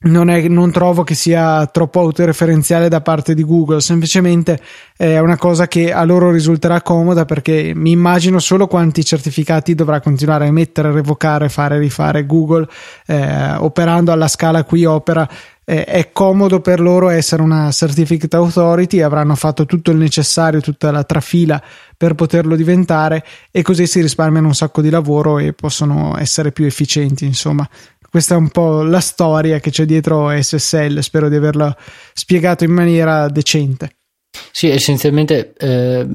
non, 0.02 0.30
è, 0.30 0.48
non, 0.48 0.70
trovo 0.72 1.04
che 1.04 1.14
sia 1.14 1.66
troppo 1.66 2.00
autoreferenziale 2.00 2.88
da 2.88 3.00
parte 3.00 3.34
di 3.34 3.44
Google, 3.44 3.80
semplicemente 3.80 4.60
è 4.96 5.18
una 5.18 5.36
cosa 5.36 5.68
che 5.68 5.92
a 5.92 6.02
loro 6.04 6.30
risulterà 6.30 6.82
comoda 6.82 7.24
perché 7.24 7.72
mi 7.74 7.92
immagino 7.92 8.38
solo 8.38 8.66
quanti 8.66 9.04
certificati 9.04 9.74
dovrà 9.74 10.00
continuare 10.00 10.44
a 10.44 10.48
emettere, 10.48 10.90
revocare, 10.90 11.48
fare, 11.48 11.78
rifare 11.78 12.26
Google, 12.26 12.66
eh, 13.06 13.52
operando 13.58 14.10
alla 14.10 14.28
scala 14.28 14.60
a 14.60 14.64
cui 14.64 14.84
opera 14.84 15.28
eh, 15.64 15.84
è 15.84 16.10
comodo 16.12 16.60
per 16.60 16.80
loro 16.80 17.08
essere 17.08 17.42
una 17.42 17.70
certificate 17.70 18.36
authority, 18.36 19.00
avranno 19.00 19.34
fatto 19.34 19.64
tutto 19.64 19.90
il 19.90 19.98
necessario, 19.98 20.60
tutta 20.60 20.90
la 20.90 21.04
trafila 21.04 21.62
per 21.96 22.14
poterlo 22.14 22.56
diventare 22.56 23.24
e 23.50 23.62
così 23.62 23.86
si 23.86 24.00
risparmiano 24.00 24.48
un 24.48 24.54
sacco 24.54 24.80
di 24.80 24.90
lavoro 24.90 25.38
e 25.38 25.52
possono 25.52 26.16
essere 26.18 26.52
più 26.52 26.64
efficienti, 26.64 27.24
insomma. 27.24 27.68
Questa 28.10 28.34
è 28.34 28.36
un 28.36 28.50
po' 28.50 28.82
la 28.82 29.00
storia 29.00 29.58
che 29.58 29.70
c'è 29.70 29.86
dietro 29.86 30.28
SSL, 30.38 30.98
spero 30.98 31.30
di 31.30 31.36
averla 31.36 31.74
spiegato 32.12 32.64
in 32.64 32.72
maniera 32.72 33.28
decente. 33.28 33.96
Sì, 34.50 34.68
essenzialmente 34.68 35.54
eh, 35.56 36.06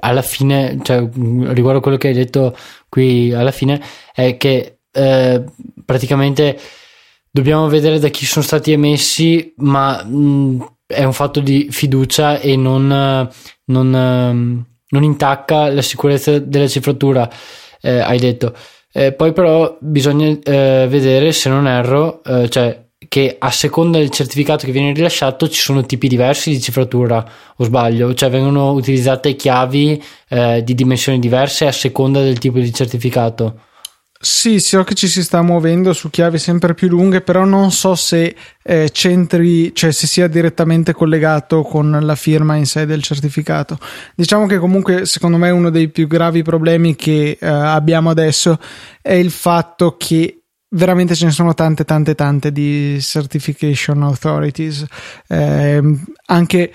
alla 0.00 0.22
fine, 0.22 0.78
cioè, 0.82 0.98
riguardo 0.98 1.80
quello 1.80 1.96
che 1.96 2.08
hai 2.08 2.14
detto 2.14 2.56
qui 2.88 3.32
alla 3.32 3.50
fine, 3.50 3.82
è 4.14 4.36
che 4.36 4.78
eh, 4.92 5.44
praticamente 5.84 6.58
dobbiamo 7.38 7.68
vedere 7.68 8.00
da 8.00 8.08
chi 8.08 8.26
sono 8.26 8.44
stati 8.44 8.72
emessi, 8.72 9.54
ma 9.58 10.02
mh, 10.02 10.78
è 10.86 11.04
un 11.04 11.12
fatto 11.12 11.38
di 11.38 11.68
fiducia 11.70 12.40
e 12.40 12.56
non, 12.56 12.88
non, 13.64 14.66
non 14.88 15.02
intacca 15.02 15.72
la 15.72 15.82
sicurezza 15.82 16.38
della 16.40 16.66
cifratura, 16.66 17.30
eh, 17.80 18.00
hai 18.00 18.18
detto. 18.18 18.54
Eh, 18.92 19.12
poi 19.12 19.32
però 19.32 19.76
bisogna 19.80 20.26
eh, 20.26 20.86
vedere, 20.88 21.30
se 21.30 21.48
non 21.48 21.68
erro, 21.68 22.24
eh, 22.24 22.48
cioè 22.48 22.86
che 23.06 23.36
a 23.38 23.50
seconda 23.52 23.98
del 23.98 24.10
certificato 24.10 24.66
che 24.66 24.72
viene 24.72 24.92
rilasciato 24.92 25.48
ci 25.48 25.60
sono 25.60 25.86
tipi 25.86 26.08
diversi 26.08 26.50
di 26.50 26.60
cifratura, 26.60 27.24
o 27.56 27.62
sbaglio? 27.62 28.12
Cioè 28.14 28.30
vengono 28.30 28.72
utilizzate 28.72 29.36
chiavi 29.36 30.02
eh, 30.28 30.64
di 30.64 30.74
dimensioni 30.74 31.20
diverse 31.20 31.68
a 31.68 31.72
seconda 31.72 32.20
del 32.20 32.38
tipo 32.38 32.58
di 32.58 32.72
certificato. 32.72 33.60
Sì, 34.20 34.58
so 34.58 34.82
che 34.82 34.94
ci 34.94 35.06
si 35.06 35.22
sta 35.22 35.42
muovendo 35.42 35.92
su 35.92 36.10
chiavi 36.10 36.38
sempre 36.38 36.74
più 36.74 36.88
lunghe, 36.88 37.20
però 37.20 37.44
non 37.44 37.70
so 37.70 37.94
se 37.94 38.34
eh, 38.64 38.90
centri, 38.90 39.72
cioè 39.72 39.92
se 39.92 40.08
sia 40.08 40.26
direttamente 40.26 40.92
collegato 40.92 41.62
con 41.62 41.96
la 42.02 42.16
firma 42.16 42.56
in 42.56 42.66
sé 42.66 42.84
del 42.84 43.00
certificato. 43.00 43.78
Diciamo 44.16 44.46
che 44.46 44.58
comunque, 44.58 45.06
secondo 45.06 45.36
me, 45.36 45.50
uno 45.50 45.70
dei 45.70 45.88
più 45.88 46.08
gravi 46.08 46.42
problemi 46.42 46.96
che 46.96 47.38
eh, 47.40 47.46
abbiamo 47.46 48.10
adesso 48.10 48.58
è 49.00 49.12
il 49.12 49.30
fatto 49.30 49.96
che 49.96 50.42
veramente 50.70 51.14
ce 51.14 51.26
ne 51.26 51.30
sono 51.30 51.54
tante, 51.54 51.84
tante, 51.84 52.16
tante 52.16 52.50
di 52.50 52.98
certification 53.00 54.02
authorities. 54.02 54.84
Eh, 55.28 55.80
anche 56.26 56.72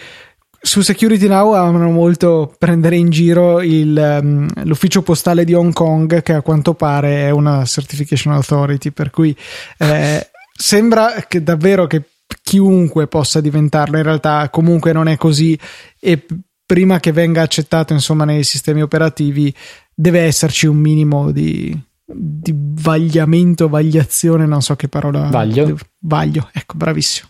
su 0.66 0.80
Security 0.80 1.28
Now 1.28 1.52
amano 1.52 1.92
molto 1.92 2.56
prendere 2.58 2.96
in 2.96 3.10
giro 3.10 3.62
il, 3.62 4.20
um, 4.22 4.48
l'ufficio 4.64 5.02
postale 5.02 5.44
di 5.44 5.54
Hong 5.54 5.74
Kong, 5.74 6.24
che 6.24 6.32
a 6.32 6.42
quanto 6.42 6.74
pare 6.74 7.28
è 7.28 7.32
una 7.32 7.66
certification 7.66 8.34
authority, 8.34 8.92
per 8.92 9.10
cui 9.10 9.36
eh, 9.78 10.30
sembra 10.58 11.26
che 11.28 11.44
davvero 11.44 11.86
che 11.86 12.04
chiunque 12.42 13.08
possa 13.08 13.42
diventarlo, 13.42 13.98
in 13.98 14.04
realtà 14.04 14.48
comunque 14.50 14.94
non 14.94 15.10
è 15.10 15.18
così 15.18 15.60
e 16.00 16.26
prima 16.66 17.02
che 17.02 17.12
venga 17.12 17.42
accettato 17.42 17.92
insomma 17.92 18.24
nei 18.24 18.46
sistemi 18.46 18.82
operativi 18.82 19.54
deve 19.94 20.22
esserci 20.22 20.66
un 20.66 20.78
minimo 20.78 21.32
di, 21.32 21.78
di 22.06 22.54
vagliamento, 22.56 23.68
vagliazione, 23.68 24.46
non 24.46 24.62
so 24.62 24.78
che 24.78 24.88
parola. 24.88 25.28
Vaglio. 25.28 25.78
Vaglio, 26.00 26.50
ecco, 26.54 26.78
bravissimo. 26.78 27.28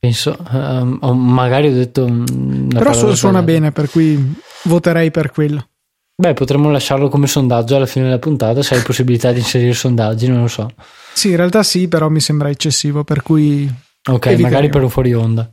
Penso, 0.00 0.36
um, 0.52 0.98
o 1.00 1.12
magari 1.12 1.68
ho 1.68 1.72
detto. 1.72 2.04
Però 2.04 2.92
suona 2.92 3.14
sbagliata. 3.14 3.42
bene, 3.42 3.72
per 3.72 3.90
cui 3.90 4.34
voterei 4.64 5.10
per 5.10 5.32
quello. 5.32 5.68
Beh, 6.14 6.34
potremmo 6.34 6.70
lasciarlo 6.70 7.08
come 7.08 7.26
sondaggio 7.26 7.76
alla 7.76 7.86
fine 7.86 8.06
della 8.06 8.18
puntata 8.18 8.62
se 8.62 8.74
hai 8.74 8.82
possibilità 8.82 9.32
di 9.32 9.38
inserire 9.38 9.72
sondaggi, 9.72 10.28
non 10.28 10.42
lo 10.42 10.48
so. 10.48 10.68
Sì, 11.12 11.30
in 11.30 11.36
realtà 11.36 11.62
sì, 11.62 11.88
però 11.88 12.08
mi 12.08 12.20
sembra 12.20 12.48
eccessivo, 12.48 13.04
per 13.04 13.22
cui. 13.22 13.72
Ok, 14.08 14.26
magari 14.38 14.68
per 14.68 14.82
un 14.82 14.90
fuori 14.90 15.14
onda. 15.14 15.52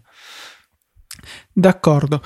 D'accordo. 1.52 2.22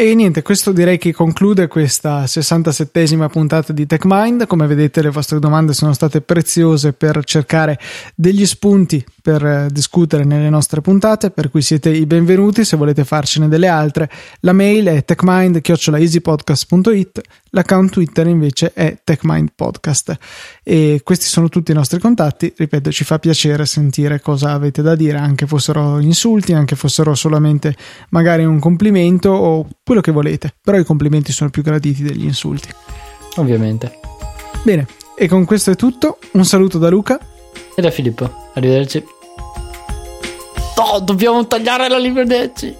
E 0.00 0.14
niente, 0.14 0.42
questo 0.42 0.70
direi 0.70 0.96
che 0.96 1.12
conclude 1.12 1.66
questa 1.66 2.22
67esima 2.22 3.28
puntata 3.28 3.72
di 3.72 3.84
TechMind. 3.84 4.46
Come 4.46 4.66
vedete, 4.66 5.02
le 5.02 5.10
vostre 5.10 5.40
domande 5.40 5.72
sono 5.72 5.92
state 5.92 6.20
preziose 6.20 6.92
per 6.92 7.24
cercare 7.24 7.78
degli 8.14 8.46
spunti 8.46 9.04
per 9.28 9.44
eh, 9.44 9.68
discutere 9.70 10.24
nelle 10.24 10.48
nostre 10.48 10.80
puntate, 10.80 11.30
per 11.30 11.50
cui 11.50 11.60
siete 11.60 11.90
i 11.90 12.06
benvenuti. 12.06 12.64
Se 12.64 12.78
volete 12.78 13.04
farcene 13.04 13.46
delle 13.46 13.68
altre, 13.68 14.08
la 14.40 14.54
mail 14.54 14.86
è 14.86 15.04
techmind.easypodcast.it, 15.04 17.20
l'account 17.50 17.90
Twitter 17.90 18.26
invece 18.26 18.72
è 18.72 18.96
techmindpodcast. 19.04 20.16
E 20.62 21.02
questi 21.04 21.26
sono 21.26 21.50
tutti 21.50 21.72
i 21.72 21.74
nostri 21.74 21.98
contatti. 21.98 22.50
Ripeto, 22.56 22.90
ci 22.90 23.04
fa 23.04 23.18
piacere 23.18 23.66
sentire 23.66 24.22
cosa 24.22 24.52
avete 24.52 24.80
da 24.80 24.94
dire, 24.94 25.18
anche 25.18 25.46
fossero 25.46 25.98
insulti, 25.98 26.54
anche 26.54 26.74
fossero 26.74 27.14
solamente 27.14 27.76
magari 28.08 28.46
un 28.46 28.58
complimento 28.58 29.28
o 29.28 29.68
quello 29.84 30.00
che 30.00 30.10
volete, 30.10 30.54
però 30.62 30.78
i 30.78 30.86
complimenti 30.86 31.32
sono 31.32 31.50
più 31.50 31.60
graditi 31.60 32.02
degli 32.02 32.24
insulti. 32.24 32.70
Ovviamente. 33.36 33.92
Bene, 34.62 34.86
e 35.14 35.28
con 35.28 35.44
questo 35.44 35.72
è 35.72 35.76
tutto. 35.76 36.16
Un 36.32 36.46
saluto 36.46 36.78
da 36.78 36.88
Luca 36.88 37.20
e 37.74 37.82
da 37.82 37.90
Filippo. 37.90 38.50
Arrivederci. 38.54 39.16
No, 40.78 41.00
dobbiamo 41.00 41.44
tagliare 41.44 41.88
la 41.88 41.98
Livernecci. 41.98 42.76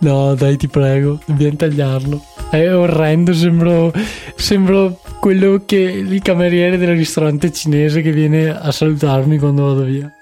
No, 0.00 0.34
dai, 0.34 0.56
ti 0.56 0.66
prego, 0.66 1.20
dobbiamo 1.24 1.54
tagliarlo. 1.54 2.20
È 2.50 2.74
orrendo, 2.74 3.32
sembro, 3.32 3.92
sembro 4.34 4.98
quello 5.20 5.62
che 5.64 5.76
il 5.76 6.20
cameriere 6.20 6.76
del 6.78 6.96
ristorante 6.96 7.52
cinese 7.52 8.02
che 8.02 8.10
viene 8.10 8.50
a 8.50 8.72
salutarmi 8.72 9.38
quando 9.38 9.66
vado 9.66 9.84
via. 9.84 10.12